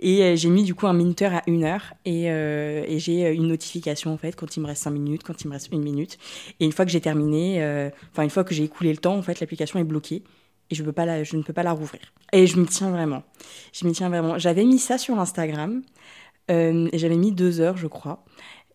Et 0.00 0.22
euh, 0.22 0.36
j'ai 0.36 0.50
mis 0.50 0.64
du 0.64 0.74
coup 0.74 0.88
un 0.88 0.92
minuteur 0.92 1.34
à 1.34 1.42
une 1.46 1.62
heure 1.64 1.94
et, 2.04 2.30
euh, 2.30 2.84
j'ai 2.98 3.32
une 3.32 3.46
notification 3.48 4.12
en 4.12 4.16
fait 4.16 4.34
quand 4.34 4.56
il 4.56 4.60
me 4.60 4.66
reste 4.66 4.82
5 4.82 4.90
minutes, 4.90 5.22
quand 5.22 5.40
il 5.42 5.48
me 5.48 5.52
reste 5.52 5.68
une 5.72 5.82
minute. 5.82 6.18
Et 6.58 6.64
une 6.64 6.72
fois 6.72 6.84
que 6.84 6.90
j'ai 6.90 7.00
terminé, 7.00 7.62
enfin 8.12 8.24
une 8.24 8.30
fois 8.30 8.42
que 8.44 8.54
j'ai 8.54 8.64
écoulé 8.64 8.90
le 8.90 8.98
temps, 8.98 9.16
en 9.16 9.22
fait 9.22 9.40
l'application 9.40 9.78
est 9.78 9.84
bloquée 9.84 10.24
et 10.70 10.74
je, 10.74 10.82
peux 10.82 10.92
pas 10.92 11.04
la, 11.04 11.22
je 11.22 11.36
ne 11.36 11.42
peux 11.42 11.52
pas 11.52 11.62
la 11.62 11.72
rouvrir. 11.72 12.00
Et 12.32 12.46
je 12.46 12.58
me 12.58 12.66
tiens 12.66 12.90
vraiment. 12.90 13.22
Je 13.72 13.86
me 13.86 13.92
tiens 13.92 14.08
vraiment. 14.08 14.38
J'avais 14.38 14.64
mis 14.64 14.78
ça 14.78 14.98
sur 14.98 15.18
Instagram. 15.20 15.82
et 16.48 16.98
j'avais 16.98 17.16
mis 17.16 17.32
deux 17.32 17.60
heures, 17.60 17.76
je 17.76 17.86
crois. 17.86 18.24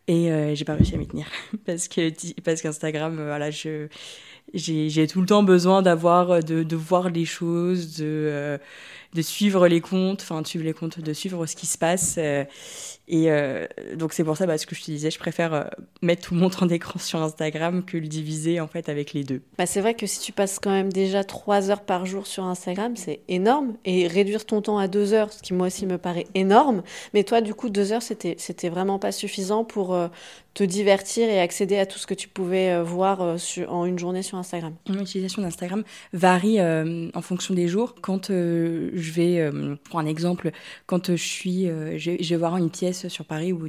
Et 0.09 0.31
euh, 0.31 0.55
j'ai 0.55 0.65
pas 0.65 0.73
réussi 0.73 0.95
à 0.95 0.97
m'y 0.97 1.07
tenir 1.07 1.27
parce 1.67 1.87
que 1.87 2.11
parce 2.41 2.63
qu'Instagram, 2.63 3.19
euh, 3.19 3.25
voilà, 3.27 3.51
je 3.51 3.87
j'ai 4.55 5.05
tout 5.05 5.21
le 5.21 5.27
temps 5.27 5.43
besoin 5.43 5.83
d'avoir 5.83 6.31
euh, 6.31 6.39
de, 6.39 6.63
de, 6.63 6.75
voir 6.75 7.11
les 7.11 7.25
choses, 7.25 7.97
de 7.97 8.59
de 9.13 9.21
suivre 9.21 9.67
les 9.67 9.81
comptes, 9.81 10.21
enfin 10.23 10.41
de 10.41 10.47
suivre 10.47 10.65
les 10.65 10.73
comptes, 10.73 10.99
de 10.99 11.13
suivre 11.13 11.45
ce 11.45 11.55
qui 11.55 11.67
se 11.67 11.77
passe. 11.77 12.17
Et 13.09 13.29
donc 13.95 14.13
c'est 14.13 14.23
pour 14.23 14.37
ça, 14.37 14.45
bah, 14.45 14.57
ce 14.57 14.65
que 14.65 14.75
je 14.75 14.81
te 14.81 14.91
disais, 14.91 15.11
je 15.11 15.19
préfère 15.19 15.69
mettre 16.01 16.27
tout 16.27 16.35
mon 16.35 16.49
temps 16.49 16.65
d'écran 16.65 16.99
sur 16.99 17.21
Instagram 17.21 17.83
que 17.83 17.97
le 17.97 18.07
diviser 18.07 18.59
en 18.59 18.67
fait 18.67 18.89
avec 18.89 19.13
les 19.13 19.23
deux. 19.23 19.41
Bah, 19.57 19.65
c'est 19.65 19.81
vrai 19.81 19.93
que 19.93 20.05
si 20.05 20.19
tu 20.19 20.31
passes 20.31 20.59
quand 20.59 20.71
même 20.71 20.91
déjà 20.91 21.23
trois 21.23 21.69
heures 21.69 21.81
par 21.81 22.05
jour 22.05 22.27
sur 22.27 22.43
Instagram, 22.43 22.95
c'est 22.95 23.21
énorme. 23.27 23.73
Et 23.85 24.07
réduire 24.07 24.45
ton 24.45 24.61
temps 24.61 24.77
à 24.77 24.87
deux 24.87 25.13
heures, 25.13 25.31
ce 25.33 25.41
qui 25.41 25.53
moi 25.53 25.67
aussi 25.67 25.85
me 25.85 25.97
paraît 25.97 26.27
énorme. 26.35 26.83
Mais 27.13 27.23
toi, 27.23 27.41
du 27.41 27.53
coup, 27.53 27.69
deux 27.69 27.91
heures, 27.91 28.01
c'était 28.01 28.35
c'était 28.37 28.69
vraiment 28.69 28.99
pas 28.99 29.11
suffisant 29.11 29.63
pour 29.63 29.93
euh, 29.93 30.07
te 30.53 30.63
divertir 30.63 31.29
et 31.29 31.39
accéder 31.39 31.77
à 31.77 31.85
tout 31.85 31.99
ce 31.99 32.07
que 32.07 32.13
tu 32.13 32.27
pouvais 32.27 32.71
euh, 32.71 32.83
voir 32.83 33.21
euh, 33.21 33.37
en 33.67 33.85
une 33.85 33.99
journée 33.99 34.23
sur 34.23 34.37
Instagram 34.37 34.73
Mon 34.87 34.99
utilisation 35.01 35.41
d'Instagram 35.41 35.83
varie 36.13 36.59
en 36.61 37.21
fonction 37.21 37.53
des 37.53 37.67
jours. 37.67 37.95
Quand 38.01 38.29
je 38.29 39.11
vais, 39.11 39.49
pour 39.83 39.99
un 39.99 40.05
exemple, 40.05 40.51
quand 40.85 41.11
je 41.11 41.23
suis, 41.23 41.65
je, 41.65 42.29
vais 42.29 42.35
voir 42.35 42.57
une 42.57 42.69
pièce 42.69 42.98
sur 43.07 43.25
Paris 43.25 43.53
ou 43.53 43.67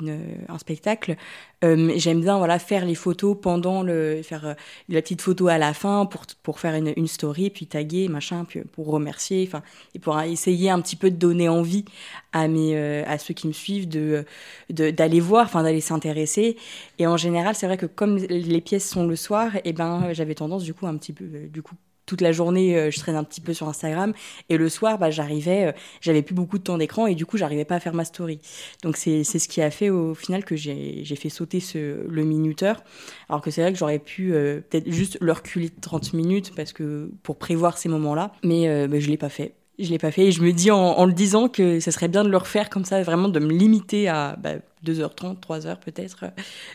un 0.49 0.59
spectacle, 0.59 1.17
j'aime 1.63 2.21
bien 2.21 2.39
voilà 2.39 2.59
faire 2.59 2.85
les 2.85 2.95
photos 2.95 3.37
pendant 3.41 3.83
le 3.83 4.23
faire 4.23 4.57
la 4.89 5.03
petite 5.03 5.21
photo 5.21 5.49
à 5.49 5.59
la 5.59 5.75
fin 5.75 6.07
pour 6.07 6.23
pour 6.43 6.59
faire 6.59 6.75
une, 6.75 7.07
story 7.07 7.51
puis 7.51 7.67
taguer 7.67 8.09
machin 8.09 8.45
puis 8.49 8.61
pour 8.73 8.87
remercier 8.87 9.45
enfin 9.47 9.63
et 9.95 9.99
pour 9.99 10.19
essayer 10.21 10.71
un 10.71 10.81
petit 10.81 10.97
peu 10.97 11.11
de 11.11 11.17
donner 11.17 11.49
envie 11.49 11.85
à 12.33 12.49
mes 12.49 13.03
à 13.03 13.19
ceux 13.19 13.35
qui 13.35 13.47
me 13.47 13.53
suivent 13.53 13.89
de 13.89 14.25
d'aller 14.71 15.21
voir 15.21 15.45
enfin 15.45 15.63
d'aller 15.63 15.81
s'intéresser. 15.81 16.57
Et 16.99 17.07
en 17.07 17.17
général, 17.17 17.55
c'est 17.55 17.67
vrai 17.67 17.77
que 17.77 17.87
comme 17.87 18.17
les 18.17 18.61
pièces 18.61 18.89
sont 18.89 19.07
le 19.07 19.17
soir, 19.17 19.57
et 19.57 19.63
eh 19.67 19.73
ben 19.73 20.13
j'avais 20.13 20.35
tendance 20.35 20.65
du 20.65 20.75
coup 20.75 20.87
un 20.87 20.97
petit 20.97 21.13
peu, 21.13 21.25
euh, 21.25 21.49
du 21.49 21.63
coup 21.63 21.75
toute 22.11 22.23
la 22.23 22.33
journée, 22.33 22.77
euh, 22.77 22.91
je 22.91 22.99
traîne 22.99 23.15
un 23.15 23.23
petit 23.23 23.41
peu 23.41 23.55
sur 23.55 23.69
Instagram. 23.69 24.13
Et 24.49 24.57
le 24.57 24.69
soir, 24.69 24.99
bah, 24.99 25.13
j'arrivais, 25.13 25.67
euh, 25.67 25.73
j'avais 26.01 26.23
plus 26.23 26.35
beaucoup 26.35 26.59
de 26.59 26.65
temps 26.65 26.77
d'écran 26.77 27.07
et 27.07 27.15
du 27.15 27.25
coup, 27.25 27.37
j'arrivais 27.37 27.65
pas 27.65 27.77
à 27.77 27.81
faire 27.81 27.95
ma 27.95 28.05
story. 28.05 28.41
Donc, 28.83 28.97
c'est 28.97 29.23
ce 29.23 29.49
qui 29.49 29.63
a 29.63 29.71
fait 29.71 29.91
au 29.91 30.15
final 30.15 30.45
que 30.45 30.57
j'ai 30.57 31.05
fait 31.05 31.29
sauter 31.29 31.63
le 31.75 32.25
minuteur. 32.25 32.83
Alors 33.29 33.41
que 33.41 33.53
c'est 33.53 33.63
vrai 33.63 33.73
que 33.73 33.79
j'aurais 33.79 34.01
pu 34.01 34.31
peut-être 34.31 34.91
juste 34.91 35.19
le 35.21 35.31
reculer 35.33 35.69
de 35.69 35.81
30 35.81 36.15
minutes 36.15 36.53
parce 36.57 36.73
que 36.73 37.11
pour 37.23 37.37
prévoir 37.37 37.79
ces 37.79 37.89
moments-là. 37.89 38.33
Mais 38.43 38.65
je 38.65 38.87
bah, 38.87 38.99
je 38.99 39.09
l'ai 39.09 39.17
pas 39.17 39.29
fait. 39.29 39.55
Je 39.83 39.89
l'ai 39.89 39.99
pas 39.99 40.11
fait 40.11 40.27
et 40.27 40.33
je 40.33 40.43
me 40.43 40.53
dis 40.53 40.71
en, 40.71 41.07
le 41.07 41.13
disant 41.13 41.49
que 41.49 41.81
ça 41.81 41.91
serait 41.91 42.09
bien 42.09 42.23
de 42.23 42.29
le 42.29 42.37
refaire 42.37 42.69
comme 42.69 42.85
ça, 42.85 43.03
vraiment 43.03 43.29
de 43.29 43.41
me 43.41 43.51
limiter 43.51 44.09
à 44.09 44.37
bah, 44.37 44.57
2h30, 44.85 45.41
3h 45.41 45.79
peut-être 45.81 46.27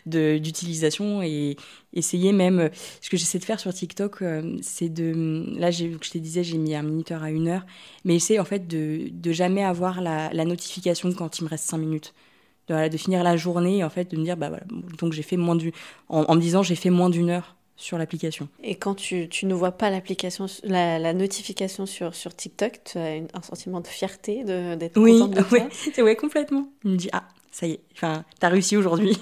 d'utilisation 0.06 1.22
et 1.22 1.56
essayer 1.94 2.34
même, 2.34 2.70
ce 3.02 3.10
que 3.10 3.18
j'essaie 3.18 3.38
de 3.38 3.44
faire 3.46 3.60
sur 3.60 3.74
TikTok, 3.74 4.22
euh, 4.22 4.58
c'est 4.62 4.90
de, 4.90 5.46
là 5.58 5.70
je 5.70 5.86
te 5.86 6.18
disais 6.18 6.44
j'ai 6.44 6.58
mis 6.58 6.74
un 6.74 6.82
minuteur 6.82 7.22
à 7.22 7.30
une 7.30 7.48
heure, 7.48 7.66
mais 8.06 8.16
essayer 8.16 8.40
en 8.40 8.46
fait 8.46 8.68
de, 8.68 9.10
de 9.12 9.32
jamais 9.32 9.64
avoir 9.64 10.02
la, 10.02 10.46
notification 10.46 11.14
quand 11.14 11.40
il 11.40 11.44
me 11.44 11.50
reste 11.50 11.66
5 11.66 11.78
minutes. 11.78 12.14
De, 12.68 12.98
finir 12.98 13.24
la 13.24 13.38
journée 13.38 13.84
en 13.84 13.92
fait 13.92 14.10
de 14.10 14.18
me 14.18 14.24
dire 14.24 14.38
bah 14.38 14.50
voilà 14.50 14.64
donc 14.98 15.14
j'ai 15.14 15.22
fait 15.22 15.38
moins 15.38 15.56
du 15.56 15.72
en, 16.10 16.24
en 16.24 16.34
me 16.34 16.42
disant 16.42 16.64
j'ai 16.64 16.74
fait 16.74 16.90
moins 16.90 17.12
d'une 17.12 17.30
heure 17.30 17.56
sur 17.78 17.98
l'application. 17.98 18.48
Et 18.64 18.76
quand 18.76 18.96
tu, 18.96 19.28
tu, 19.30 19.46
ne 19.46 19.54
vois 19.54 19.72
pas 19.72 19.90
l'application, 19.90 20.46
la, 20.64 20.98
la, 21.00 21.14
notification 21.14 21.86
sur, 21.86 22.16
sur 22.16 22.36
TikTok, 22.36 22.80
tu 22.86 22.98
as 22.98 23.22
un 23.34 23.42
sentiment 23.42 23.82
de 23.82 23.88
fierté 23.88 24.44
d'être 24.44 24.98
oui, 24.98 25.20
contente 25.20 25.32
de 25.32 25.44
oui, 25.52 25.62
Oui, 25.98 26.16
complètement. 26.16 26.70
Je 26.84 26.90
me 26.90 26.96
dis, 26.96 27.10
ah, 27.12 27.28
ça 27.56 27.68
y 27.68 27.72
est, 27.72 27.80
enfin, 27.94 28.26
t'as 28.42 28.50
réussi 28.50 28.76
aujourd'hui. 28.76 29.18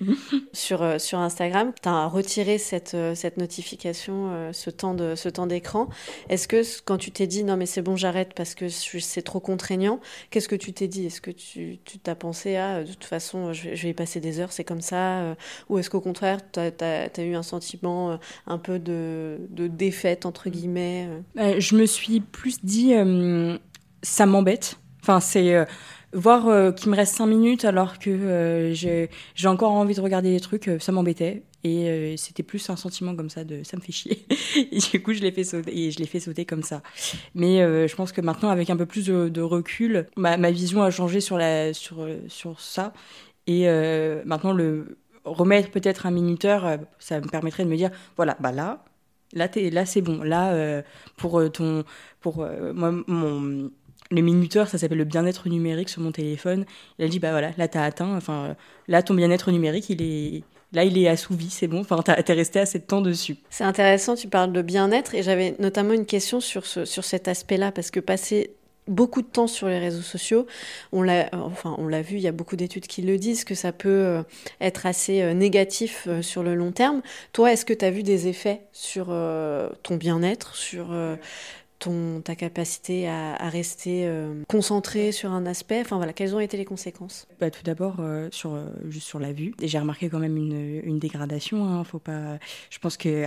sur, 0.54 0.80
euh, 0.80 0.98
sur 0.98 1.18
Instagram, 1.18 1.74
tu 1.82 1.86
as 1.90 2.06
retiré 2.06 2.56
cette, 2.56 2.94
euh, 2.94 3.14
cette 3.14 3.36
notification, 3.36 4.30
euh, 4.32 4.52
ce 4.54 4.70
temps 4.70 4.94
de 4.94 5.14
ce 5.14 5.28
temps 5.28 5.46
d'écran. 5.46 5.90
Est-ce 6.30 6.48
que 6.48 6.62
quand 6.86 6.96
tu 6.96 7.10
t'es 7.10 7.26
dit 7.26 7.44
non 7.44 7.58
mais 7.58 7.66
c'est 7.66 7.82
bon 7.82 7.94
j'arrête 7.94 8.32
parce 8.34 8.54
que 8.54 8.70
c'est 8.70 9.20
trop 9.20 9.40
contraignant, 9.40 10.00
qu'est-ce 10.30 10.48
que 10.48 10.56
tu 10.56 10.72
t'es 10.72 10.88
dit? 10.88 11.04
Est-ce 11.04 11.20
que 11.20 11.30
tu 11.30 11.78
t'as 12.02 12.14
pensé 12.14 12.56
à 12.56 12.82
de 12.82 12.88
toute 12.88 13.04
façon 13.04 13.52
je 13.52 13.64
vais, 13.64 13.76
je 13.76 13.82
vais, 13.82 13.90
y 13.90 13.94
passer 13.94 14.20
des 14.20 14.40
heures, 14.40 14.52
c'est 14.52 14.64
comme 14.64 14.80
ça 14.80 15.36
Ou 15.68 15.76
est-ce 15.76 15.90
qu'au 15.90 16.00
contraire 16.00 16.40
tu 16.50 16.60
as, 16.60 17.10
eu 17.18 17.34
un 17.34 17.42
sentiment 17.42 18.18
un 18.46 18.58
peu 18.58 18.78
de, 18.78 19.36
de 19.50 19.66
défaite 19.66 20.24
entre 20.24 20.48
guillemets 20.48 21.10
Je 21.36 21.76
me 21.76 21.84
suis 21.84 22.20
plus 22.20 22.64
dit 22.64 22.94
ça 24.02 24.24
m'embête. 24.24 24.78
Enfin 25.02 25.20
c'est 25.20 25.66
voir 26.16 26.48
euh, 26.48 26.72
qu'il 26.72 26.90
me 26.90 26.96
reste 26.96 27.14
cinq 27.14 27.26
minutes 27.26 27.64
alors 27.64 27.98
que 27.98 28.10
euh, 28.10 28.74
j'ai 28.74 29.48
encore 29.48 29.72
envie 29.72 29.94
de 29.94 30.00
regarder 30.00 30.32
des 30.32 30.40
trucs, 30.40 30.68
euh, 30.68 30.78
ça 30.78 30.92
m'embêtait. 30.92 31.42
Et 31.64 32.14
c'était 32.16 32.44
plus 32.44 32.70
un 32.70 32.76
sentiment 32.76 33.16
comme 33.16 33.28
ça 33.28 33.42
de 33.42 33.64
ça 33.64 33.76
me 33.76 33.82
fait 33.82 33.90
chier. 33.90 34.24
et 34.56 34.78
du 34.78 35.02
coup, 35.02 35.12
je 35.12 35.20
l'ai 35.20 35.32
fait 35.32 35.42
sauter 35.42 35.76
et 35.76 35.90
je 35.90 35.98
l'ai 35.98 36.06
fait 36.06 36.20
sauter 36.20 36.44
comme 36.44 36.62
ça. 36.62 36.80
Mais 37.34 37.58
je 37.58 37.96
pense 37.96 38.12
que 38.12 38.20
maintenant, 38.20 38.50
avec 38.50 38.70
un 38.70 38.76
peu 38.76 38.86
plus 38.86 39.06
de, 39.06 39.40
recul, 39.40 40.06
ma, 40.16 40.36
ma, 40.36 40.52
vision 40.52 40.84
a 40.84 40.92
changé 40.92 41.20
sur 41.20 41.36
la 41.38 41.74
sur 41.74 42.06
sur 42.28 42.60
ça. 42.60 42.92
Et 43.48 43.66
maintenant, 44.24 44.52
le 44.52 44.96
remettre 45.24 45.72
peut-être 45.72 46.06
un 46.06 46.12
minuteur, 46.12 46.78
ça 47.00 47.20
me 47.20 47.26
permettrait 47.26 47.64
de 47.64 47.68
me 47.68 47.76
dire 47.76 47.90
voilà, 48.14 48.36
bah 48.38 48.52
là, 48.52 48.84
là, 49.32 49.48
là 49.56 49.86
c'est 49.86 50.02
bon. 50.02 50.22
Là, 50.22 50.84
pour 51.16 51.50
ton. 51.50 51.82
Pour 52.20 52.46
moi, 52.74 52.92
mon 53.08 53.72
le 54.10 54.20
minuteur, 54.20 54.68
ça 54.68 54.78
s'appelle 54.78 54.98
le 54.98 55.04
bien-être 55.04 55.48
numérique 55.48 55.88
sur 55.88 56.02
mon 56.02 56.12
téléphone. 56.12 56.64
Il 56.98 57.04
a 57.04 57.08
dit, 57.08 57.18
bah 57.18 57.30
voilà, 57.30 57.50
là, 57.56 57.68
t'as 57.68 57.82
atteint, 57.82 58.16
enfin, 58.16 58.56
là, 58.88 59.02
ton 59.02 59.14
bien-être 59.14 59.50
numérique, 59.50 59.90
il 59.90 60.02
est, 60.02 60.42
là, 60.72 60.84
il 60.84 60.96
est 60.98 61.08
assouvi, 61.08 61.50
c'est 61.50 61.66
bon, 61.66 61.80
enfin, 61.80 62.02
t'es 62.02 62.32
resté 62.32 62.60
assez 62.60 62.78
de 62.78 62.84
temps 62.84 63.00
dessus. 63.00 63.36
C'est 63.50 63.64
intéressant, 63.64 64.14
tu 64.14 64.28
parles 64.28 64.52
de 64.52 64.62
bien-être, 64.62 65.14
et 65.14 65.22
j'avais 65.22 65.56
notamment 65.58 65.92
une 65.92 66.06
question 66.06 66.40
sur, 66.40 66.66
sur 66.66 67.04
cet 67.04 67.28
aspect-là, 67.28 67.72
parce 67.72 67.90
que 67.90 68.00
passer 68.00 68.56
beaucoup 68.88 69.22
de 69.22 69.26
temps 69.26 69.46
sur 69.46 69.68
les 69.68 69.78
réseaux 69.78 70.02
sociaux. 70.02 70.46
On 70.92 71.02
l'a, 71.02 71.28
enfin, 71.32 71.74
on 71.78 71.88
l'a 71.88 72.02
vu, 72.02 72.16
il 72.16 72.22
y 72.22 72.28
a 72.28 72.32
beaucoup 72.32 72.56
d'études 72.56 72.86
qui 72.86 73.02
le 73.02 73.18
disent, 73.18 73.44
que 73.44 73.54
ça 73.54 73.72
peut 73.72 73.88
euh, 73.88 74.22
être 74.60 74.86
assez 74.86 75.22
euh, 75.22 75.34
négatif 75.34 76.04
euh, 76.06 76.22
sur 76.22 76.42
le 76.42 76.54
long 76.54 76.72
terme. 76.72 77.02
Toi, 77.32 77.52
est-ce 77.52 77.64
que 77.64 77.74
tu 77.74 77.84
as 77.84 77.90
vu 77.90 78.02
des 78.02 78.28
effets 78.28 78.62
sur 78.72 79.06
ton 79.82 79.96
bien-être, 79.96 80.54
sur 80.54 80.88
ton, 81.78 82.20
ta 82.20 82.34
capacité 82.34 83.08
à, 83.08 83.48
rester 83.48 84.06
euh, 84.06 84.42
concentré 84.48 85.12
sur 85.12 85.32
un 85.32 85.46
aspect 85.46 85.80
Enfin 85.80 85.96
voilà, 85.96 86.12
quelles 86.12 86.34
ont 86.34 86.40
été 86.40 86.56
les 86.56 86.64
conséquences? 86.64 87.26
Bah, 87.40 87.50
Tout 87.50 87.62
d'abord, 87.64 87.96
euh, 88.00 88.28
sur, 88.32 88.54
euh, 88.54 88.66
juste 88.88 89.06
sur 89.06 89.18
la 89.18 89.32
vue. 89.32 89.54
J'ai 89.62 89.78
remarqué 89.78 90.08
quand 90.08 90.18
même 90.18 90.36
une, 90.36 90.98
dégradation. 90.98 91.68
Hein, 91.68 91.84
faut 91.84 91.98
pas... 91.98 92.38
Je 92.70 92.78
pense 92.78 92.96
que, 92.96 93.26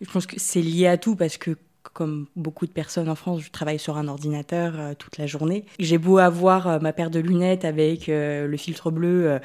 je 0.00 0.10
pense 0.10 0.26
que 0.26 0.38
c'est 0.38 0.60
lié 0.60 0.86
à 0.86 0.98
tout 0.98 1.16
parce 1.16 1.38
que 1.38 1.56
comme 1.92 2.26
beaucoup 2.36 2.66
de 2.66 2.72
personnes 2.72 3.08
en 3.08 3.14
France, 3.14 3.42
je 3.42 3.50
travaille 3.50 3.78
sur 3.78 3.96
un 3.96 4.08
ordinateur 4.08 4.96
toute 4.96 5.16
la 5.18 5.26
journée. 5.26 5.64
J'ai 5.78 5.98
beau 5.98 6.18
avoir 6.18 6.82
ma 6.82 6.92
paire 6.92 7.10
de 7.10 7.20
lunettes 7.20 7.64
avec 7.64 8.08
le 8.08 8.56
filtre 8.56 8.90
bleu 8.90 9.40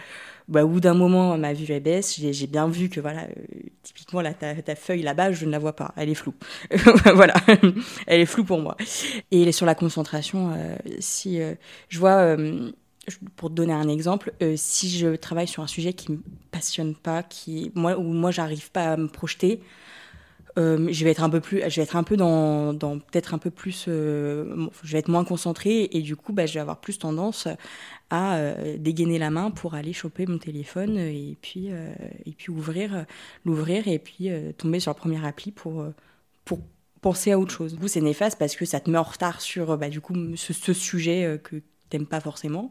bah, 0.52 0.66
au 0.66 0.68
bout 0.68 0.82
d'un 0.82 0.94
moment, 0.94 1.38
ma 1.38 1.54
vue 1.54 1.80
baisse. 1.80 2.20
J'ai 2.20 2.48
bien 2.48 2.68
vu 2.68 2.90
que, 2.90 3.00
voilà, 3.00 3.22
euh, 3.22 3.44
typiquement, 3.84 4.22
ta, 4.34 4.76
feuille 4.76 5.02
là-bas, 5.02 5.32
je 5.32 5.46
ne 5.46 5.52
la 5.52 5.60
vois 5.60 5.74
pas. 5.74 5.94
Elle 5.96 6.10
est 6.10 6.14
floue. 6.14 6.34
voilà. 7.16 7.34
Elle 8.06 8.20
est 8.20 8.26
floue 8.26 8.44
pour 8.44 8.60
moi. 8.60 8.76
Et 9.32 9.50
sur 9.54 9.66
la 9.66 9.76
concentration, 9.76 10.54
euh, 10.54 10.76
si 11.00 11.42
euh, 11.42 11.56
je 11.88 12.00
vois, 12.00 12.36
pour 13.38 13.50
te 13.50 13.56
donner 13.56 13.74
un 13.74 13.88
exemple, 13.88 14.34
si 14.58 14.90
je 14.90 15.16
travaille 15.16 15.48
sur 15.48 15.64
un 15.64 15.68
sujet 15.68 15.94
qui 15.94 16.12
me 16.12 16.20
passionne 16.52 16.96
pas, 16.96 17.24
qui, 17.24 17.72
moi, 17.74 17.98
où 17.98 18.04
moi, 18.04 18.32
j'arrive 18.32 18.72
pas 18.72 18.92
à 18.92 18.98
me 18.98 19.08
projeter, 19.08 19.62
je 20.58 21.04
vais 21.06 21.12
être 21.12 21.24
un 21.24 21.30
peu 21.30 21.40
plus, 21.40 21.62
je 21.66 21.76
vais 21.78 21.84
être 21.84 21.96
un 21.96 22.04
peu 22.04 22.18
dans, 22.18 22.74
dans 22.74 23.00
peut-être 23.00 23.34
un 23.34 23.38
peu 23.38 23.52
plus, 23.52 23.86
je 23.88 24.68
vais 24.84 25.00
être 25.00 25.08
moins 25.08 25.24
concentrée 25.24 25.88
et 25.94 26.02
du 26.02 26.18
coup, 26.18 26.34
bah, 26.34 26.46
je 26.46 26.56
vais 26.56 26.60
avoir 26.60 26.82
plus 26.82 27.00
tendance 27.00 27.48
à 28.12 28.36
euh, 28.36 28.78
dégainer 28.78 29.18
la 29.18 29.30
main 29.30 29.52
pour 29.52 29.74
aller 29.74 29.94
choper 29.94 30.26
mon 30.28 30.38
téléphone 30.38 30.98
et 30.98 31.38
puis, 31.42 31.72
euh, 31.72 31.94
et 32.26 32.34
puis 32.34 32.52
ouvrir, 32.52 33.06
l'ouvrir 33.46 33.88
et 33.88 34.00
puis 34.00 34.30
euh, 34.30 34.52
tomber 34.52 34.82
sur 34.82 34.92
le 34.92 34.98
premier 34.98 35.26
appli 35.26 35.52
pour, 35.52 35.86
pour 36.44 36.60
penser 37.00 37.32
à 37.32 37.40
autre 37.40 37.54
chose. 37.54 37.80
Du 37.80 37.88
c'est 37.88 38.02
néfaste 38.02 38.38
parce 38.38 38.56
que 38.58 38.66
ça 38.66 38.82
te 38.82 38.90
met 38.90 38.98
en 38.98 39.04
retard 39.04 39.40
sur 39.40 39.78
bah, 39.78 39.90
du 39.90 40.02
coup, 40.02 40.16
ce, 40.36 40.74
sujet 40.74 41.40
que 41.42 41.62
t'aimes 41.90 42.06
pas 42.06 42.20
forcément. 42.20 42.70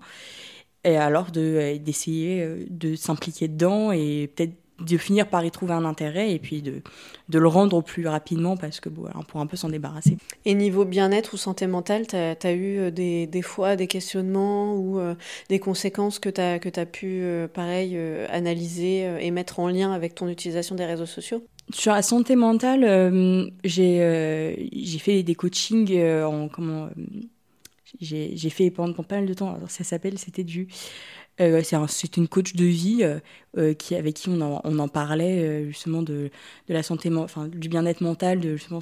Et 0.84 0.96
alors 0.96 1.30
d'essayer 1.30 2.66
de 2.68 2.94
s'impliquer 2.94 3.48
dedans 3.48 3.92
et 3.92 4.30
peut-être 4.34 4.54
de 4.80 4.96
finir 4.96 5.28
par 5.28 5.44
y 5.44 5.50
trouver 5.50 5.72
un 5.72 5.84
intérêt 5.84 6.32
et 6.32 6.38
puis 6.38 6.62
de, 6.62 6.82
de 7.28 7.38
le 7.38 7.48
rendre 7.48 7.82
plus 7.82 8.06
rapidement 8.06 8.56
parce 8.56 8.80
que 8.80 8.88
bon, 8.88 9.08
pour 9.28 9.40
un 9.40 9.46
peu 9.46 9.56
s'en 9.56 9.68
débarrasser. 9.68 10.16
Et 10.44 10.54
niveau 10.54 10.84
bien-être 10.84 11.34
ou 11.34 11.36
santé 11.36 11.66
mentale, 11.66 12.06
tu 12.06 12.16
as, 12.16 12.52
eu 12.52 12.78
euh, 12.78 12.90
des, 12.90 13.26
des, 13.26 13.42
fois 13.42 13.76
des 13.76 13.86
questionnements 13.86 14.74
ou 14.74 14.98
euh, 14.98 15.14
des 15.48 15.58
conséquences 15.58 16.18
que 16.18 16.28
tu 16.28 16.40
as, 16.40 16.58
que 16.58 16.68
as 16.80 16.86
pu, 16.86 17.20
euh, 17.22 17.48
pareil, 17.48 17.98
analyser 18.30 19.08
et 19.20 19.30
mettre 19.30 19.60
en 19.60 19.68
lien 19.68 19.92
avec 19.92 20.14
ton 20.14 20.28
utilisation 20.28 20.74
des 20.74 20.84
réseaux 20.84 21.06
sociaux? 21.06 21.44
Sur 21.72 21.92
la 21.92 22.02
santé 22.02 22.34
mentale, 22.34 22.82
j'ai 23.64 24.70
j'ai 24.72 24.98
fait 24.98 25.22
des 25.22 25.34
coachings 25.34 26.02
en 26.24 26.48
comment 26.48 26.88
j'ai 28.00 28.50
fait 28.50 28.70
pendant, 28.70 28.92
pendant, 28.92 29.06
pas 29.06 29.16
mal 29.16 29.26
de 29.26 29.34
temps. 29.34 29.54
Alors 29.54 29.70
ça 29.70 29.84
s'appelle, 29.84 30.18
c'était 30.18 30.44
du 30.44 30.68
euh, 31.40 31.62
c'est 31.88 32.16
une 32.16 32.28
coach 32.28 32.54
de 32.54 32.64
vie 32.64 33.00
euh, 33.02 33.18
euh, 33.56 33.74
qui, 33.74 33.94
avec 33.94 34.14
qui 34.14 34.28
on 34.28 34.40
en, 34.40 34.88
parlait 34.88 35.66
justement 35.66 36.02
de, 36.02 36.30
la 36.68 36.82
santé, 36.82 37.10
du 37.48 37.68
bien-être 37.68 38.00
mental, 38.00 38.40
de 38.40 38.56
justement 38.56 38.80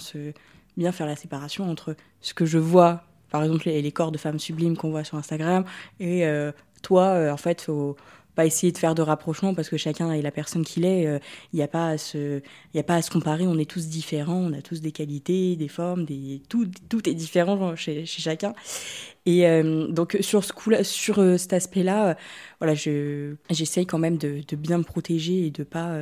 bien 0.76 0.92
faire 0.92 1.06
la 1.06 1.16
séparation 1.16 1.70
entre 1.70 1.96
ce 2.20 2.34
que 2.34 2.46
je 2.46 2.58
vois, 2.58 3.02
par 3.30 3.42
exemple 3.42 3.66
les, 3.66 3.82
les 3.82 3.92
corps 3.92 4.12
de 4.12 4.18
femmes 4.18 4.38
sublimes 4.38 4.76
qu'on 4.76 4.90
voit 4.90 5.04
sur 5.04 5.18
Instagram, 5.18 5.64
et 6.00 6.24
toi, 6.82 7.32
en 7.32 7.36
fait, 7.36 7.68
pas 8.38 8.46
essayer 8.46 8.70
de 8.70 8.78
faire 8.78 8.94
de 8.94 9.02
rapprochement 9.02 9.52
parce 9.52 9.68
que 9.68 9.76
chacun 9.76 10.12
est 10.12 10.22
la 10.22 10.30
personne 10.30 10.64
qu'il 10.64 10.84
est. 10.84 11.02
Il 11.52 11.56
n'y 11.56 11.62
a 11.62 11.66
pas 11.66 11.88
à 11.88 11.98
se, 11.98 12.40
il 12.72 12.78
a 12.78 12.84
pas 12.84 12.94
à 12.94 13.02
se 13.02 13.10
comparer. 13.10 13.48
On 13.48 13.58
est 13.58 13.68
tous 13.68 13.88
différents. 13.88 14.38
On 14.38 14.52
a 14.52 14.62
tous 14.62 14.80
des 14.80 14.92
qualités, 14.92 15.56
des 15.56 15.66
formes, 15.66 16.04
des 16.04 16.40
tout, 16.48 16.68
tout 16.88 17.08
est 17.08 17.14
différent 17.14 17.74
chez, 17.74 18.06
chez 18.06 18.22
chacun. 18.22 18.54
Et 19.28 19.46
euh, 19.46 19.88
donc 19.88 20.16
sur 20.22 20.42
ce 20.42 20.54
coup 20.54 20.70
sur 20.82 21.18
euh, 21.18 21.36
cet 21.36 21.52
aspect-là, 21.52 22.08
euh, 22.08 22.14
voilà, 22.60 22.74
je 22.74 23.34
j'essaye 23.50 23.84
quand 23.84 23.98
même 23.98 24.16
de, 24.16 24.42
bien 24.56 24.78
me 24.78 24.84
protéger 24.84 25.46
et 25.46 25.50
de 25.50 25.64
pas 25.64 25.98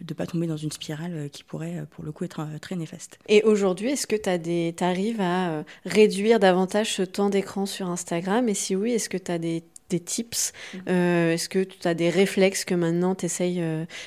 de 0.00 0.14
pas 0.14 0.26
tomber 0.26 0.46
dans 0.46 0.56
une 0.56 0.70
spirale 0.70 1.28
qui 1.32 1.42
pourrait 1.42 1.86
pour 1.90 2.04
le 2.04 2.12
coup 2.12 2.22
être 2.22 2.46
très 2.60 2.76
néfaste. 2.76 3.18
Et 3.28 3.42
aujourd'hui, 3.42 3.90
est-ce 3.90 4.06
que 4.06 4.14
tu 4.14 4.84
arrives 4.84 5.20
à 5.20 5.64
réduire 5.84 6.38
davantage 6.38 6.94
ce 6.94 7.02
temps 7.02 7.30
d'écran 7.30 7.66
sur 7.66 7.88
Instagram? 7.88 8.48
Et 8.48 8.54
si 8.54 8.76
oui, 8.76 8.92
est-ce 8.92 9.08
que 9.08 9.18
tu 9.18 9.32
as 9.32 9.38
des 9.38 9.64
des 9.90 10.00
tips 10.00 10.52
mmh. 10.74 10.90
Est-ce 10.90 11.48
que 11.48 11.62
tu 11.64 11.86
as 11.86 11.94
des 11.94 12.10
réflexes 12.10 12.64
que 12.64 12.74
maintenant 12.74 13.14
tu 13.14 13.26
essayes 13.26 13.62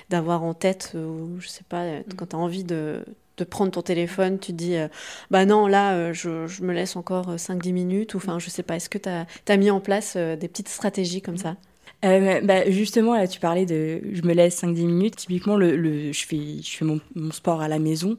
d'avoir 0.10 0.44
en 0.44 0.54
tête 0.54 0.96
ou 0.96 1.39
je 1.39 1.48
sais 1.48 1.65
pas, 1.67 1.86
mmh. 1.86 2.04
quand 2.17 2.28
tu 2.28 2.36
as 2.36 2.39
envie 2.39 2.63
de 2.63 3.04
de 3.41 3.44
prendre 3.44 3.72
ton 3.72 3.82
téléphone, 3.82 4.39
tu 4.39 4.52
te 4.52 4.58
dis, 4.58 4.76
euh, 4.76 4.88
bah 5.32 5.46
non, 5.46 5.67
là, 5.67 5.94
euh, 5.94 6.13
je, 6.13 6.48
je, 6.48 6.63
me 6.63 6.74
laisse 6.74 6.96
encore 6.96 7.36
5-10 7.36 7.70
euh, 7.70 7.74
minutes, 7.74 8.13
ou 8.13 8.17
enfin, 8.17 8.39
je 8.39 8.50
sais 8.50 8.63
pas, 8.63 8.76
est-ce 8.76 8.89
que 8.89 8.98
tu 8.98 9.10
as, 9.10 9.26
as, 9.48 9.58
mis 9.58 9.72
en 9.72 9.80
place 9.80 10.15
des 10.15 10.48
petites 10.48 10.70
stratégies 10.70 11.22
comme 11.22 11.38
ça? 11.38 11.56
Bah, 12.04 12.70
justement, 12.70 13.15
là, 13.15 13.28
tu 13.28 13.39
parlais 13.39 13.65
de 13.65 14.02
je 14.12 14.22
me 14.24 14.34
laisse 14.34 14.63
5-10 14.63 14.86
minutes. 14.86 15.15
Typiquement, 15.17 15.56
le, 15.56 15.76
le, 15.76 16.12
je 16.12 16.26
fais, 16.26 16.62
je 16.63 16.78
fais 16.78 16.86
mon, 16.86 17.00
mon, 17.15 17.32
sport 17.32 17.62
à 17.62 17.67
la 17.67 17.78
maison. 17.78 18.17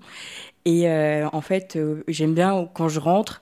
Et 0.65 0.89
en 0.89 1.41
fait, 1.41 1.77
j'aime 2.07 2.35
bien 2.35 2.69
quand 2.75 2.89
je 2.89 3.01
rentre, 3.01 3.41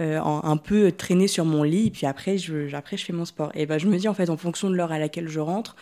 euh, 0.00 0.20
un 0.20 0.56
peu 0.56 0.90
traîner 0.90 1.28
sur 1.28 1.44
mon 1.44 1.62
lit, 1.62 1.90
puis 1.90 2.06
après 2.06 2.38
je, 2.38 2.74
après 2.74 2.96
je 2.96 3.04
fais 3.04 3.12
mon 3.12 3.24
sport. 3.24 3.52
Et 3.54 3.66
ben 3.66 3.78
je 3.78 3.86
me 3.86 3.98
dis 3.98 4.08
en 4.08 4.14
fait 4.14 4.30
en 4.30 4.36
fonction 4.36 4.70
de 4.70 4.74
l'heure 4.74 4.90
à 4.90 4.98
laquelle 4.98 5.28
je 5.28 5.38
rentre, 5.38 5.76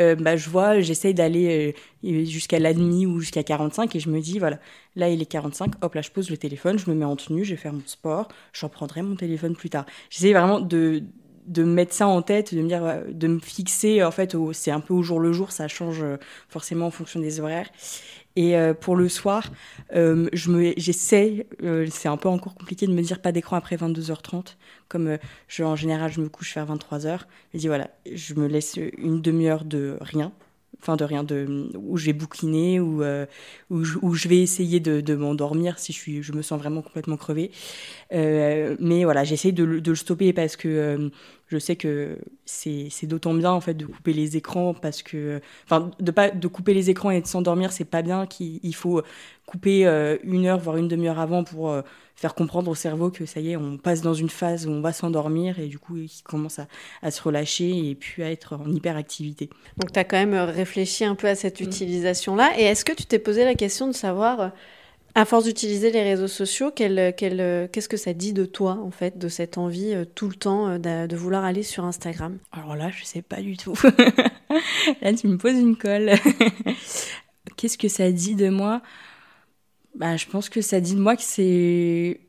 euh, 0.00 0.14
bah, 0.14 0.36
je 0.36 0.50
vois, 0.50 0.80
j'essaye 0.80 1.14
d'aller 1.14 1.74
euh, 2.04 2.24
jusqu'à 2.24 2.58
la 2.58 2.74
demi 2.74 3.06
ou 3.06 3.20
jusqu'à 3.20 3.42
45 3.42 3.96
et 3.96 4.00
je 4.00 4.10
me 4.10 4.20
dis 4.20 4.38
voilà, 4.38 4.58
là 4.94 5.08
il 5.08 5.22
est 5.22 5.26
45, 5.26 5.72
hop 5.82 5.94
là 5.94 6.02
je 6.02 6.10
pose 6.10 6.30
le 6.30 6.36
téléphone, 6.36 6.78
je 6.78 6.90
me 6.90 6.94
mets 6.94 7.04
en 7.06 7.16
tenue, 7.16 7.44
je 7.44 7.52
vais 7.52 7.60
faire 7.60 7.72
mon 7.72 7.82
sport, 7.86 8.28
j'en 8.52 8.68
prendrai 8.68 9.02
mon 9.02 9.16
téléphone 9.16 9.56
plus 9.56 9.70
tard. 9.70 9.86
J'essaie 10.10 10.32
vraiment 10.32 10.60
de 10.60 11.02
de 11.46 11.62
mettre 11.64 11.94
ça 11.94 12.06
en 12.06 12.22
tête, 12.22 12.54
de 12.54 12.60
me 12.60 12.68
dire, 12.68 13.02
de 13.08 13.28
me 13.28 13.38
fixer, 13.38 14.02
en 14.02 14.10
fait, 14.10 14.36
c'est 14.52 14.70
un 14.70 14.80
peu 14.80 14.94
au 14.94 15.02
jour 15.02 15.20
le 15.20 15.32
jour, 15.32 15.52
ça 15.52 15.68
change 15.68 16.04
forcément 16.48 16.86
en 16.86 16.90
fonction 16.90 17.20
des 17.20 17.40
horaires. 17.40 17.70
Et 18.36 18.54
euh, 18.54 18.74
pour 18.74 18.96
le 18.96 19.08
soir, 19.08 19.50
euh, 19.94 20.28
j'essaie, 20.34 21.46
euh, 21.62 21.86
c'est 21.90 22.08
un 22.08 22.18
peu 22.18 22.28
encore 22.28 22.54
compliqué 22.54 22.86
de 22.86 22.92
me 22.92 23.00
dire 23.00 23.20
pas 23.20 23.32
d'écran 23.32 23.56
après 23.56 23.76
22h30, 23.76 24.56
comme 24.88 25.16
je, 25.48 25.64
en 25.64 25.74
général 25.74 26.12
je 26.12 26.20
me 26.20 26.28
couche 26.28 26.54
vers 26.54 26.66
23h. 26.66 27.20
Je 27.54 27.58
dis 27.58 27.66
voilà, 27.66 27.90
je 28.10 28.34
me 28.34 28.46
laisse 28.46 28.78
une 28.98 29.22
demi-heure 29.22 29.64
de 29.64 29.96
rien, 30.02 30.32
enfin 30.82 30.96
de 30.96 31.04
rien, 31.04 31.24
de, 31.24 31.70
où 31.76 31.96
je 31.96 32.04
vais 32.04 32.12
bouquiner, 32.12 32.78
ou 32.78 33.02
où, 33.70 34.14
je 34.14 34.28
vais 34.28 34.42
essayer 34.42 34.80
de, 34.80 35.14
m'endormir 35.14 35.78
si 35.78 35.94
je, 35.94 36.20
je 36.20 36.32
me 36.32 36.42
sens 36.42 36.60
vraiment 36.60 36.82
complètement 36.82 37.16
crevée. 37.16 37.50
mais 38.12 39.04
voilà, 39.04 39.24
j'essaie 39.24 39.52
de, 39.52 39.64
le 39.64 39.94
stopper 39.94 40.34
parce 40.34 40.56
que 40.56 41.10
je 41.48 41.58
sais 41.58 41.76
que 41.76 42.18
c'est 42.44 43.06
d'autant 43.06 43.34
bien 43.34 43.52
en 43.52 43.60
fait 43.60 43.74
de 43.74 43.86
couper 43.86 44.12
les 44.12 44.36
écrans 44.36 44.74
parce 44.74 45.02
que 45.02 45.40
enfin 45.64 45.90
de 46.00 46.10
pas 46.10 46.30
de 46.30 46.48
couper 46.48 46.74
les 46.74 46.90
écrans 46.90 47.10
et 47.10 47.20
de 47.20 47.26
s'endormir 47.26 47.72
c'est 47.72 47.84
pas 47.84 48.02
bien 48.02 48.26
qu'il 48.26 48.74
faut 48.74 49.02
couper 49.46 49.86
euh, 49.86 50.16
une 50.24 50.46
heure 50.46 50.58
voire 50.58 50.76
une 50.76 50.88
demi-heure 50.88 51.20
avant 51.20 51.44
pour 51.44 51.70
euh, 51.70 51.82
faire 52.16 52.34
comprendre 52.34 52.68
au 52.70 52.74
cerveau 52.74 53.10
que 53.10 53.26
ça 53.26 53.40
y 53.40 53.52
est 53.52 53.56
on 53.56 53.78
passe 53.78 54.02
dans 54.02 54.14
une 54.14 54.28
phase 54.28 54.66
où 54.66 54.70
on 54.70 54.80
va 54.80 54.92
s'endormir 54.92 55.60
et 55.60 55.68
du 55.68 55.78
coup 55.78 55.96
il 55.96 56.10
commence 56.24 56.58
à, 56.58 56.66
à, 57.02 57.12
se 57.12 57.22
relâcher 57.22 57.90
et 57.90 57.94
puis 57.94 58.24
à 58.24 58.30
être 58.30 58.54
en 58.56 58.68
hyperactivité. 58.68 59.48
Donc 59.76 59.92
tu 59.92 59.98
as 60.00 60.04
quand 60.04 60.16
même 60.16 60.34
réfléchi 60.34 61.04
un 61.04 61.14
peu 61.14 61.28
à 61.28 61.36
cette 61.36 61.60
mmh. 61.60 61.64
utilisation 61.64 62.34
là 62.34 62.52
et 62.58 62.62
est-ce 62.62 62.84
que 62.84 62.92
tu 62.92 63.06
t'es 63.06 63.20
posé 63.20 63.44
la 63.44 63.54
question 63.54 63.86
de 63.86 63.92
savoir 63.92 64.50
à 65.16 65.24
force 65.24 65.44
d'utiliser 65.44 65.90
les 65.90 66.02
réseaux 66.02 66.28
sociaux, 66.28 66.70
qu'est-ce 66.70 67.88
que 67.88 67.96
ça 67.96 68.12
dit 68.12 68.34
de 68.34 68.44
toi, 68.44 68.78
en 68.82 68.90
fait, 68.90 69.16
de 69.16 69.28
cette 69.28 69.56
envie 69.56 69.94
euh, 69.94 70.04
tout 70.04 70.28
le 70.28 70.34
temps 70.34 70.68
euh, 70.68 71.06
de, 71.06 71.16
vouloir 71.16 71.42
aller 71.42 71.62
sur 71.62 71.86
Instagram? 71.86 72.36
Alors 72.52 72.76
là, 72.76 72.90
je 72.90 73.02
sais 73.02 73.22
pas 73.22 73.40
du 73.40 73.56
tout. 73.56 73.72
là, 75.00 75.14
tu 75.14 75.26
me 75.26 75.38
poses 75.38 75.58
une 75.58 75.74
colle. 75.74 76.12
qu'est-ce 77.56 77.78
que 77.78 77.88
ça 77.88 78.12
dit 78.12 78.34
de 78.34 78.50
moi? 78.50 78.82
Bah, 79.94 80.18
Je 80.18 80.26
pense 80.26 80.50
que 80.50 80.60
ça 80.60 80.80
dit 80.80 80.94
de 80.94 81.00
moi 81.00 81.16
que 81.16 81.22
c'est. 81.22 82.20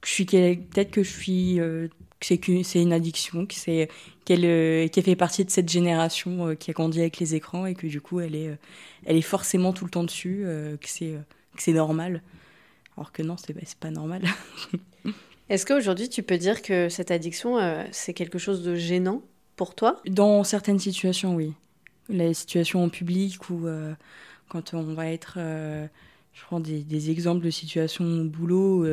Peut-être 0.00 0.90
que 0.90 1.04
je 1.04 1.10
suis 1.10 1.60
euh, 1.60 1.86
c'est 2.20 2.82
une 2.82 2.92
addiction, 2.92 3.46
qu'elle 3.46 3.88
fait 4.90 5.16
partie 5.16 5.44
de 5.44 5.50
cette 5.50 5.68
génération 5.68 6.56
qui 6.56 6.72
a 6.72 6.74
grandi 6.74 6.98
avec 6.98 7.20
les 7.20 7.36
écrans 7.36 7.64
et 7.66 7.74
que 7.74 7.86
du 7.86 8.00
coup 8.00 8.18
elle 8.18 8.34
est 8.34 8.58
elle 9.06 9.16
est 9.16 9.22
forcément 9.22 9.72
tout 9.72 9.84
le 9.84 9.90
temps 9.90 10.02
dessus, 10.02 10.44
que 10.80 10.88
c'est 10.88 11.14
c'est 11.62 11.72
normal. 11.72 12.22
Alors 12.96 13.12
que 13.12 13.22
non, 13.22 13.36
c'est 13.36 13.54
pas 13.76 13.90
normal. 13.90 14.22
Est-ce 15.48 15.64
qu'aujourd'hui, 15.64 16.08
tu 16.08 16.22
peux 16.22 16.36
dire 16.36 16.62
que 16.62 16.88
cette 16.88 17.10
addiction, 17.10 17.58
euh, 17.58 17.84
c'est 17.90 18.12
quelque 18.12 18.38
chose 18.38 18.62
de 18.62 18.74
gênant 18.74 19.22
pour 19.56 19.74
toi? 19.74 20.00
Dans 20.06 20.44
certaines 20.44 20.78
situations, 20.78 21.34
oui. 21.34 21.52
Les 22.08 22.34
situations 22.34 22.82
en 22.82 22.88
public 22.88 23.48
ou 23.50 23.66
euh, 23.66 23.94
quand 24.48 24.74
on 24.74 24.94
va 24.94 25.06
être. 25.06 25.34
Euh, 25.38 25.86
je 26.32 26.42
prends 26.44 26.60
des, 26.60 27.10
exemples 27.10 27.44
de 27.44 27.50
situations 27.50 28.04
au 28.04 28.24
boulot 28.24 28.86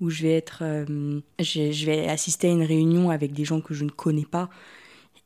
où 0.00 0.10
je 0.10 0.22
vais 0.22 0.36
être. 0.36 0.64
je 1.38 1.86
vais 1.86 2.08
assister 2.08 2.48
à 2.48 2.50
une 2.50 2.64
réunion 2.64 3.10
avec 3.10 3.32
des 3.32 3.44
gens 3.44 3.60
que 3.60 3.72
je 3.72 3.84
ne 3.84 3.90
connais 3.90 4.24
pas 4.24 4.50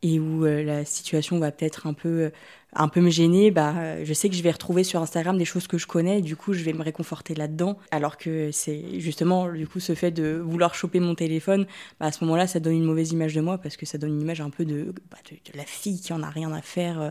et 0.02 0.20
où 0.20 0.44
la 0.44 0.84
situation 0.84 1.38
va 1.38 1.50
peut-être 1.50 1.86
un 1.86 1.94
peu 1.94 2.30
un 2.78 2.88
peu 2.88 3.00
me 3.00 3.10
gêner, 3.10 3.50
bah, 3.50 4.04
je 4.04 4.12
sais 4.12 4.28
que 4.28 4.34
je 4.34 4.42
vais 4.42 4.50
retrouver 4.50 4.84
sur 4.84 5.00
Instagram 5.00 5.38
des 5.38 5.44
choses 5.44 5.66
que 5.66 5.78
je 5.78 5.86
connais, 5.86 6.20
du 6.20 6.36
coup, 6.36 6.52
je 6.52 6.62
vais 6.62 6.72
me 6.72 6.82
réconforter 6.82 7.34
là-dedans. 7.34 7.78
Alors 7.90 8.18
que 8.18 8.50
c'est 8.52 9.00
justement, 9.00 9.50
du 9.50 9.66
coup, 9.66 9.80
ce 9.80 9.94
fait 9.94 10.10
de 10.10 10.42
vouloir 10.44 10.74
choper 10.74 11.00
mon 11.00 11.14
téléphone, 11.14 11.66
bah, 11.98 12.06
à 12.06 12.12
ce 12.12 12.22
moment-là, 12.24 12.46
ça 12.46 12.60
donne 12.60 12.74
une 12.74 12.84
mauvaise 12.84 13.12
image 13.12 13.34
de 13.34 13.40
moi, 13.40 13.58
parce 13.58 13.76
que 13.76 13.86
ça 13.86 13.98
donne 13.98 14.10
une 14.10 14.20
image 14.20 14.40
un 14.40 14.50
peu 14.50 14.64
de, 14.64 14.94
bah, 15.10 15.16
de, 15.30 15.36
la 15.56 15.64
fille 15.64 16.00
qui 16.00 16.12
en 16.12 16.22
a 16.22 16.28
rien 16.28 16.52
à 16.52 16.60
faire, 16.60 17.00
euh, 17.00 17.10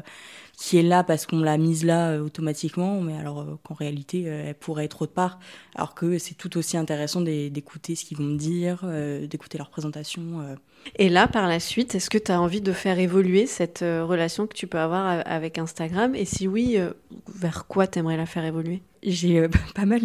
qui 0.57 0.77
est 0.77 0.83
là 0.83 1.03
parce 1.03 1.25
qu'on 1.25 1.39
l'a 1.39 1.57
mise 1.57 1.83
là 1.83 2.11
euh, 2.11 2.21
automatiquement, 2.21 3.01
mais 3.01 3.17
alors 3.17 3.41
euh, 3.41 3.59
qu'en 3.63 3.73
réalité, 3.73 4.23
elle 4.23 4.55
pourrait 4.55 4.85
être 4.85 5.01
autre 5.01 5.13
part. 5.13 5.39
Alors 5.73 5.95
que 5.95 6.19
c'est 6.19 6.35
tout 6.35 6.57
aussi 6.57 6.77
intéressant 6.77 7.21
d'écouter 7.21 7.95
ce 7.95 8.05
qu'ils 8.05 8.17
vont 8.17 8.23
me 8.23 8.37
dire, 8.37 8.85
d'écouter 9.27 9.57
leur 9.57 9.69
présentation. 9.69 10.55
Et 10.97 11.09
là, 11.09 11.27
par 11.27 11.47
la 11.47 11.59
suite, 11.59 11.95
est-ce 11.95 12.09
que 12.09 12.17
tu 12.17 12.31
as 12.31 12.39
envie 12.39 12.61
de 12.61 12.71
faire 12.71 12.99
évoluer 12.99 13.47
cette 13.47 13.79
relation 13.79 14.47
que 14.47 14.53
tu 14.53 14.67
peux 14.67 14.79
avoir 14.79 15.23
avec 15.25 15.57
Instagram? 15.57 16.15
Et 16.15 16.25
si 16.25 16.47
oui, 16.47 16.77
euh, 16.77 16.91
vers 17.33 17.67
quoi 17.67 17.87
t'aimerais 17.87 18.17
la 18.17 18.25
faire 18.25 18.45
évoluer? 18.45 18.81
J'ai 19.03 19.39
euh, 19.39 19.47
pas 19.75 19.85
mal 19.85 20.01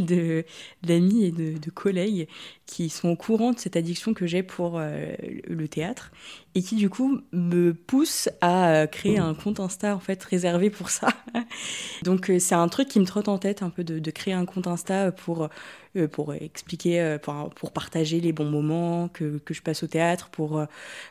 d'amis 0.82 1.24
et 1.24 1.30
de, 1.30 1.70
collègues 1.70 2.28
qui 2.66 2.88
sont 2.88 3.08
au 3.08 3.16
courant 3.16 3.52
de 3.52 3.58
cette 3.58 3.76
addiction 3.76 4.14
que 4.14 4.26
j'ai 4.26 4.42
pour 4.42 4.78
euh, 4.78 5.12
le 5.46 5.68
théâtre 5.68 6.12
et 6.54 6.62
qui 6.62 6.74
du 6.74 6.90
coup 6.90 7.20
me 7.32 7.72
poussent 7.72 8.28
à 8.40 8.86
créer 8.90 9.18
un 9.18 9.34
compte 9.34 9.60
Insta 9.60 9.94
en 9.94 10.00
fait 10.00 10.22
réservé 10.24 10.68
pour 10.68 10.90
ça. 10.90 11.08
Donc 12.02 12.30
c'est 12.38 12.54
un 12.54 12.68
truc 12.68 12.88
qui 12.88 13.00
me 13.00 13.06
trotte 13.06 13.28
en 13.28 13.38
tête 13.38 13.62
un 13.62 13.70
peu 13.70 13.84
de, 13.84 14.10
créer 14.10 14.34
un 14.34 14.44
compte 14.44 14.66
Insta 14.66 15.12
pour 15.12 15.44
euh, 15.44 15.48
pour 16.12 16.34
expliquer, 16.34 17.00
euh, 17.00 17.18
pour, 17.18 17.72
partager 17.72 18.20
les 18.20 18.32
bons 18.32 18.48
moments 18.48 19.08
que, 19.08 19.38
que, 19.38 19.54
je 19.54 19.62
passe 19.62 19.82
au 19.82 19.86
théâtre, 19.86 20.28
pour 20.30 20.58
euh, 20.58 20.66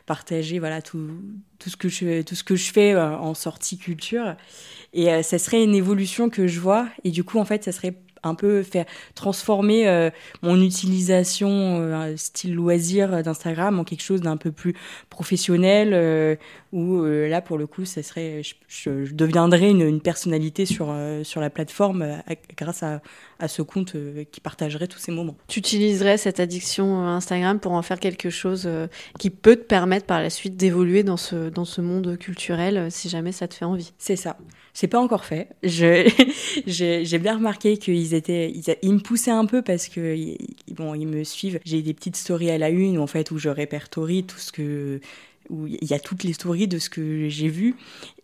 partager 0.06 0.58
voilà 0.58 0.80
tout, 0.80 1.10
tout 1.58 1.70
ce 1.70 1.76
que 1.76 1.88
je 1.88 2.22
tout 2.22 2.34
ce 2.34 2.44
que 2.44 2.56
je 2.56 2.72
fais 2.72 2.96
en 2.96 3.34
sortie 3.34 3.78
culture. 3.78 4.36
Et 4.92 5.22
ça 5.22 5.38
serait 5.38 5.62
une 5.62 5.74
évolution 5.74 6.30
que 6.30 6.46
je 6.46 6.60
vois. 6.60 6.88
Et 7.04 7.10
du 7.10 7.24
coup, 7.24 7.38
en 7.38 7.44
fait, 7.44 7.64
ça 7.64 7.72
serait 7.72 7.94
un 8.22 8.34
peu 8.34 8.62
faire 8.62 8.84
transformer 9.14 9.88
euh, 9.88 10.10
mon 10.42 10.60
utilisation 10.60 11.48
euh, 11.80 12.16
style 12.16 12.54
loisir 12.54 13.22
d'Instagram 13.22 13.78
en 13.78 13.84
quelque 13.84 14.02
chose 14.02 14.20
d'un 14.20 14.36
peu 14.36 14.52
plus 14.52 14.74
professionnel 15.08 15.90
euh, 15.92 16.36
où 16.72 17.04
là 17.04 17.40
pour 17.40 17.58
le 17.58 17.66
coup 17.66 17.84
ça 17.84 18.02
serait 18.02 18.42
je, 18.68 19.12
deviendrais 19.12 19.70
une, 19.70 20.00
personnalité 20.00 20.66
sur 20.66 20.94
sur 21.24 21.40
la 21.40 21.50
plateforme 21.50 22.22
grâce 22.56 22.82
à, 22.82 23.00
à, 23.40 23.48
ce 23.48 23.62
compte 23.62 23.94
qui 24.30 24.40
partagerait 24.40 24.86
tous 24.86 24.98
ces 24.98 25.12
moments. 25.12 25.36
Tu 25.48 25.58
utiliserais 25.58 26.18
cette 26.18 26.40
addiction 26.40 27.06
Instagram 27.06 27.58
pour 27.58 27.72
en 27.72 27.82
faire 27.82 27.98
quelque 27.98 28.30
chose 28.30 28.68
qui 29.18 29.30
peut 29.30 29.56
te 29.56 29.64
permettre 29.64 30.06
par 30.06 30.20
la 30.20 30.30
suite 30.30 30.56
d'évoluer 30.56 31.02
dans 31.02 31.16
ce 31.16 31.48
dans 31.48 31.64
ce 31.64 31.80
monde 31.80 32.16
culturel 32.18 32.90
si 32.90 33.08
jamais 33.08 33.32
ça 33.32 33.48
te 33.48 33.54
fait 33.54 33.64
envie? 33.64 33.92
C'est 33.98 34.16
ça. 34.16 34.36
C'est 34.72 34.86
pas 34.86 35.00
encore 35.00 35.24
fait. 35.24 35.48
J'ai 35.62 37.18
bien 37.18 37.36
remarqué 37.36 37.76
qu'ils 37.76 38.14
étaient, 38.14 38.52
ils, 38.82 38.94
me 38.94 39.00
poussaient 39.00 39.30
un 39.30 39.46
peu 39.46 39.62
parce 39.62 39.88
que 39.88 40.16
bon, 40.70 40.94
ils 40.94 41.06
me 41.06 41.24
suivent. 41.24 41.60
J'ai 41.64 41.82
des 41.82 41.94
petites 41.94 42.16
stories 42.16 42.50
à 42.50 42.58
la 42.58 42.70
une 42.70 42.98
en 42.98 43.06
fait 43.06 43.30
où 43.30 43.38
je 43.38 43.48
répertorie 43.48 44.24
tout 44.24 44.38
ce 44.38 44.52
que 44.52 45.00
où 45.50 45.66
il 45.66 45.84
y 45.84 45.94
a 45.94 45.98
toutes 45.98 46.24
les 46.24 46.32
stories 46.32 46.68
de 46.68 46.78
ce 46.78 46.88
que 46.88 47.28
j'ai 47.28 47.48
vu 47.48 47.76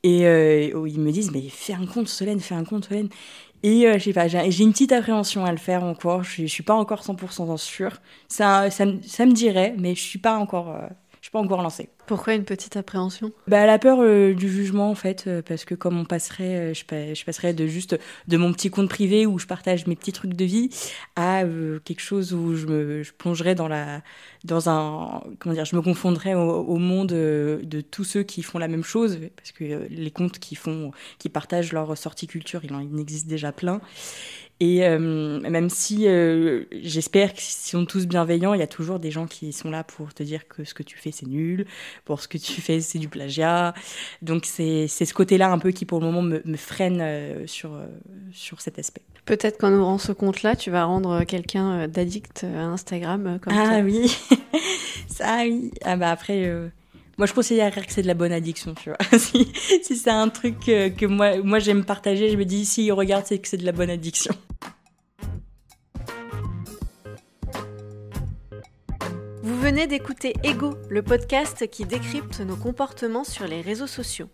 et 0.02 0.26
euh, 0.26 0.72
où 0.74 0.86
ils 0.86 1.00
me 1.00 1.10
disent 1.10 1.32
mais 1.32 1.42
fais 1.50 1.74
un 1.74 1.86
compte 1.86 2.08
Solène, 2.08 2.40
fais 2.40 2.54
un 2.54 2.64
compte 2.64 2.86
Solène. 2.86 3.08
Et 3.62 3.86
euh, 3.86 3.98
je 3.98 4.04
sais 4.04 4.12
pas, 4.12 4.28
j'ai 4.28 4.62
une 4.62 4.72
petite 4.72 4.92
appréhension 4.92 5.44
à 5.44 5.50
le 5.50 5.58
faire 5.58 5.82
encore. 5.82 6.22
Je, 6.22 6.46
suis 6.46 6.62
pas 6.62 6.74
encore 6.74 7.02
100% 7.02 7.56
sûre. 7.56 8.00
Ça, 8.28 8.70
ça, 8.70 8.84
ça, 9.02 9.26
me 9.26 9.32
dirait, 9.32 9.74
mais 9.78 9.94
je 9.94 10.02
suis 10.02 10.18
pas 10.18 10.36
encore, 10.36 10.70
euh, 10.70 10.86
pas 11.36 11.42
encore 11.42 11.62
lancée. 11.62 11.90
Pourquoi 12.06 12.34
une 12.34 12.44
petite 12.44 12.76
appréhension? 12.76 13.32
Bah, 13.46 13.66
La 13.66 13.78
peur 13.78 13.98
euh, 14.00 14.32
du 14.32 14.48
jugement, 14.48 14.90
en 14.90 14.94
fait, 14.94 15.24
euh, 15.26 15.42
parce 15.42 15.64
que 15.64 15.74
comme 15.74 15.98
on 15.98 16.04
passerait, 16.04 16.72
euh, 16.72 16.74
je, 16.74 16.84
je, 17.14 17.24
passerais 17.24 17.52
de 17.52 17.66
juste 17.66 17.98
de 18.28 18.36
mon 18.36 18.52
petit 18.52 18.70
compte 18.70 18.88
privé 18.88 19.26
où 19.26 19.38
je 19.38 19.46
partage 19.46 19.86
mes 19.86 19.96
petits 19.96 20.12
trucs 20.12 20.34
de 20.34 20.44
vie 20.44 20.70
à 21.16 21.42
quelque 21.84 22.00
chose 22.00 22.32
où 22.32 22.54
je 22.54 22.66
me 22.66 23.02
je 23.02 23.12
plongerais 23.12 23.54
dans 23.54 23.68
la 23.68 24.02
dans 24.44 24.68
un 24.68 25.22
comment 25.38 25.54
dire, 25.54 25.64
je 25.64 25.76
me 25.76 25.82
confondrais 25.82 26.34
au, 26.34 26.76
monde 26.76 27.08
de 27.08 27.80
tous 27.80 28.04
ceux 28.04 28.22
qui 28.22 28.42
font 28.42 28.58
la 28.58 28.68
même 28.68 28.84
chose, 28.84 29.18
parce 29.36 29.52
que 29.52 29.86
les 29.90 30.10
comptes 30.10 30.38
qui 30.38 30.54
font 30.54 30.92
qui 31.18 31.28
partagent 31.28 31.72
leur 31.72 31.96
sortie 31.98 32.26
culture, 32.26 32.64
il 32.64 32.72
en 32.74 32.80
il 32.80 32.98
existe 33.00 33.26
déjà 33.26 33.52
plein. 33.52 33.80
Et 34.60 34.88
même 34.88 35.68
si 35.70 36.06
j'espère 36.82 37.32
qu'ils 37.32 37.42
sont 37.44 37.84
tous 37.84 38.06
bienveillants, 38.06 38.54
il 38.54 38.60
y 38.60 38.62
a 38.62 38.66
toujours 38.66 38.98
des 38.98 39.10
gens 39.10 39.26
qui 39.26 39.52
sont 39.52 39.70
là 39.70 39.84
pour 39.84 40.14
te 40.14 40.22
dire 40.22 40.48
que 40.48 40.64
ce 40.64 40.74
que 40.74 40.82
tu 40.82 40.96
fais 40.96 41.12
c'est 41.12 41.26
nul, 41.26 41.66
pour 42.04 42.20
ce 42.20 42.28
que 42.28 42.38
tu 42.38 42.60
fais, 42.60 42.80
c'est 42.80 42.98
du 42.98 43.08
plagiat. 43.08 43.74
Donc 44.22 44.46
c'est 44.46 44.86
ce 44.88 45.14
côté-là 45.14 45.50
un 45.50 45.58
peu 45.58 45.70
qui 45.70 45.84
pour 45.84 46.00
le 46.00 46.06
moment 46.06 46.22
me, 46.22 46.42
me 46.44 46.56
freine 46.56 47.00
euh, 47.00 47.46
sur, 47.46 47.74
euh, 47.74 47.86
sur 48.32 48.60
cet 48.60 48.78
aspect. 48.78 49.02
Peut-être 49.24 49.58
qu'en 49.58 49.72
ouvrant 49.72 49.98
ce 49.98 50.12
compte-là, 50.12 50.56
tu 50.56 50.70
vas 50.70 50.84
rendre 50.84 51.24
quelqu'un 51.24 51.72
euh, 51.72 51.86
d'addict 51.86 52.44
à 52.44 52.64
Instagram 52.64 53.38
comme 53.40 53.52
ah, 53.56 53.80
oui, 53.82 54.16
ça 55.08 55.38
oui. 55.44 55.70
Ah 55.84 55.96
bah 55.96 56.10
après, 56.10 56.50
moi 57.18 57.26
je 57.26 57.32
considère 57.32 57.74
que 57.74 57.80
c'est 57.92 58.02
de 58.02 58.06
la 58.06 58.14
bonne 58.14 58.32
addiction, 58.32 58.74
tu 58.74 58.90
vois. 58.90 58.98
si, 59.18 59.48
c'est 59.82 60.10
un 60.10 60.28
truc 60.28 60.58
que 60.60 61.06
moi, 61.06 61.38
moi 61.42 61.58
j'aime 61.58 61.84
partager, 61.84 62.30
je 62.30 62.36
me 62.36 62.44
dis 62.44 62.64
si 62.66 62.90
regarde, 62.90 63.24
c'est 63.26 63.38
que 63.38 63.48
c'est 63.48 63.56
de 63.56 63.66
la 63.66 63.72
bonne 63.72 63.90
addiction. 63.90 64.34
D'écouter 69.84 70.32
Ego, 70.42 70.74
le 70.88 71.02
podcast 71.02 71.68
qui 71.68 71.84
décrypte 71.84 72.40
nos 72.40 72.56
comportements 72.56 73.24
sur 73.24 73.46
les 73.46 73.60
réseaux 73.60 73.86
sociaux. 73.86 74.30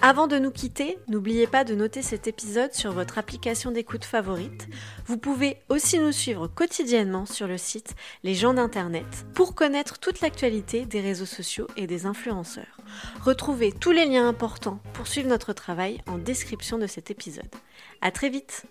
Avant 0.00 0.26
de 0.26 0.38
nous 0.38 0.50
quitter, 0.50 0.98
n'oubliez 1.08 1.46
pas 1.46 1.62
de 1.62 1.74
noter 1.74 2.00
cet 2.00 2.26
épisode 2.26 2.72
sur 2.72 2.92
votre 2.92 3.18
application 3.18 3.70
d'écoute 3.70 4.06
favorite. 4.06 4.66
Vous 5.04 5.18
pouvez 5.18 5.58
aussi 5.68 5.98
nous 5.98 6.10
suivre 6.10 6.48
quotidiennement 6.48 7.26
sur 7.26 7.46
le 7.46 7.58
site 7.58 7.96
Les 8.24 8.34
gens 8.34 8.54
d'Internet 8.54 9.26
pour 9.34 9.54
connaître 9.54 9.98
toute 9.98 10.22
l'actualité 10.22 10.86
des 10.86 11.02
réseaux 11.02 11.26
sociaux 11.26 11.66
et 11.76 11.86
des 11.86 12.06
influenceurs. 12.06 12.78
Retrouvez 13.22 13.72
tous 13.72 13.92
les 13.92 14.06
liens 14.06 14.26
importants 14.26 14.80
pour 14.94 15.06
suivre 15.06 15.28
notre 15.28 15.52
travail 15.52 15.98
en 16.06 16.16
description 16.16 16.78
de 16.78 16.86
cet 16.86 17.10
épisode. 17.10 17.54
À 18.00 18.10
très 18.10 18.30
vite! 18.30 18.64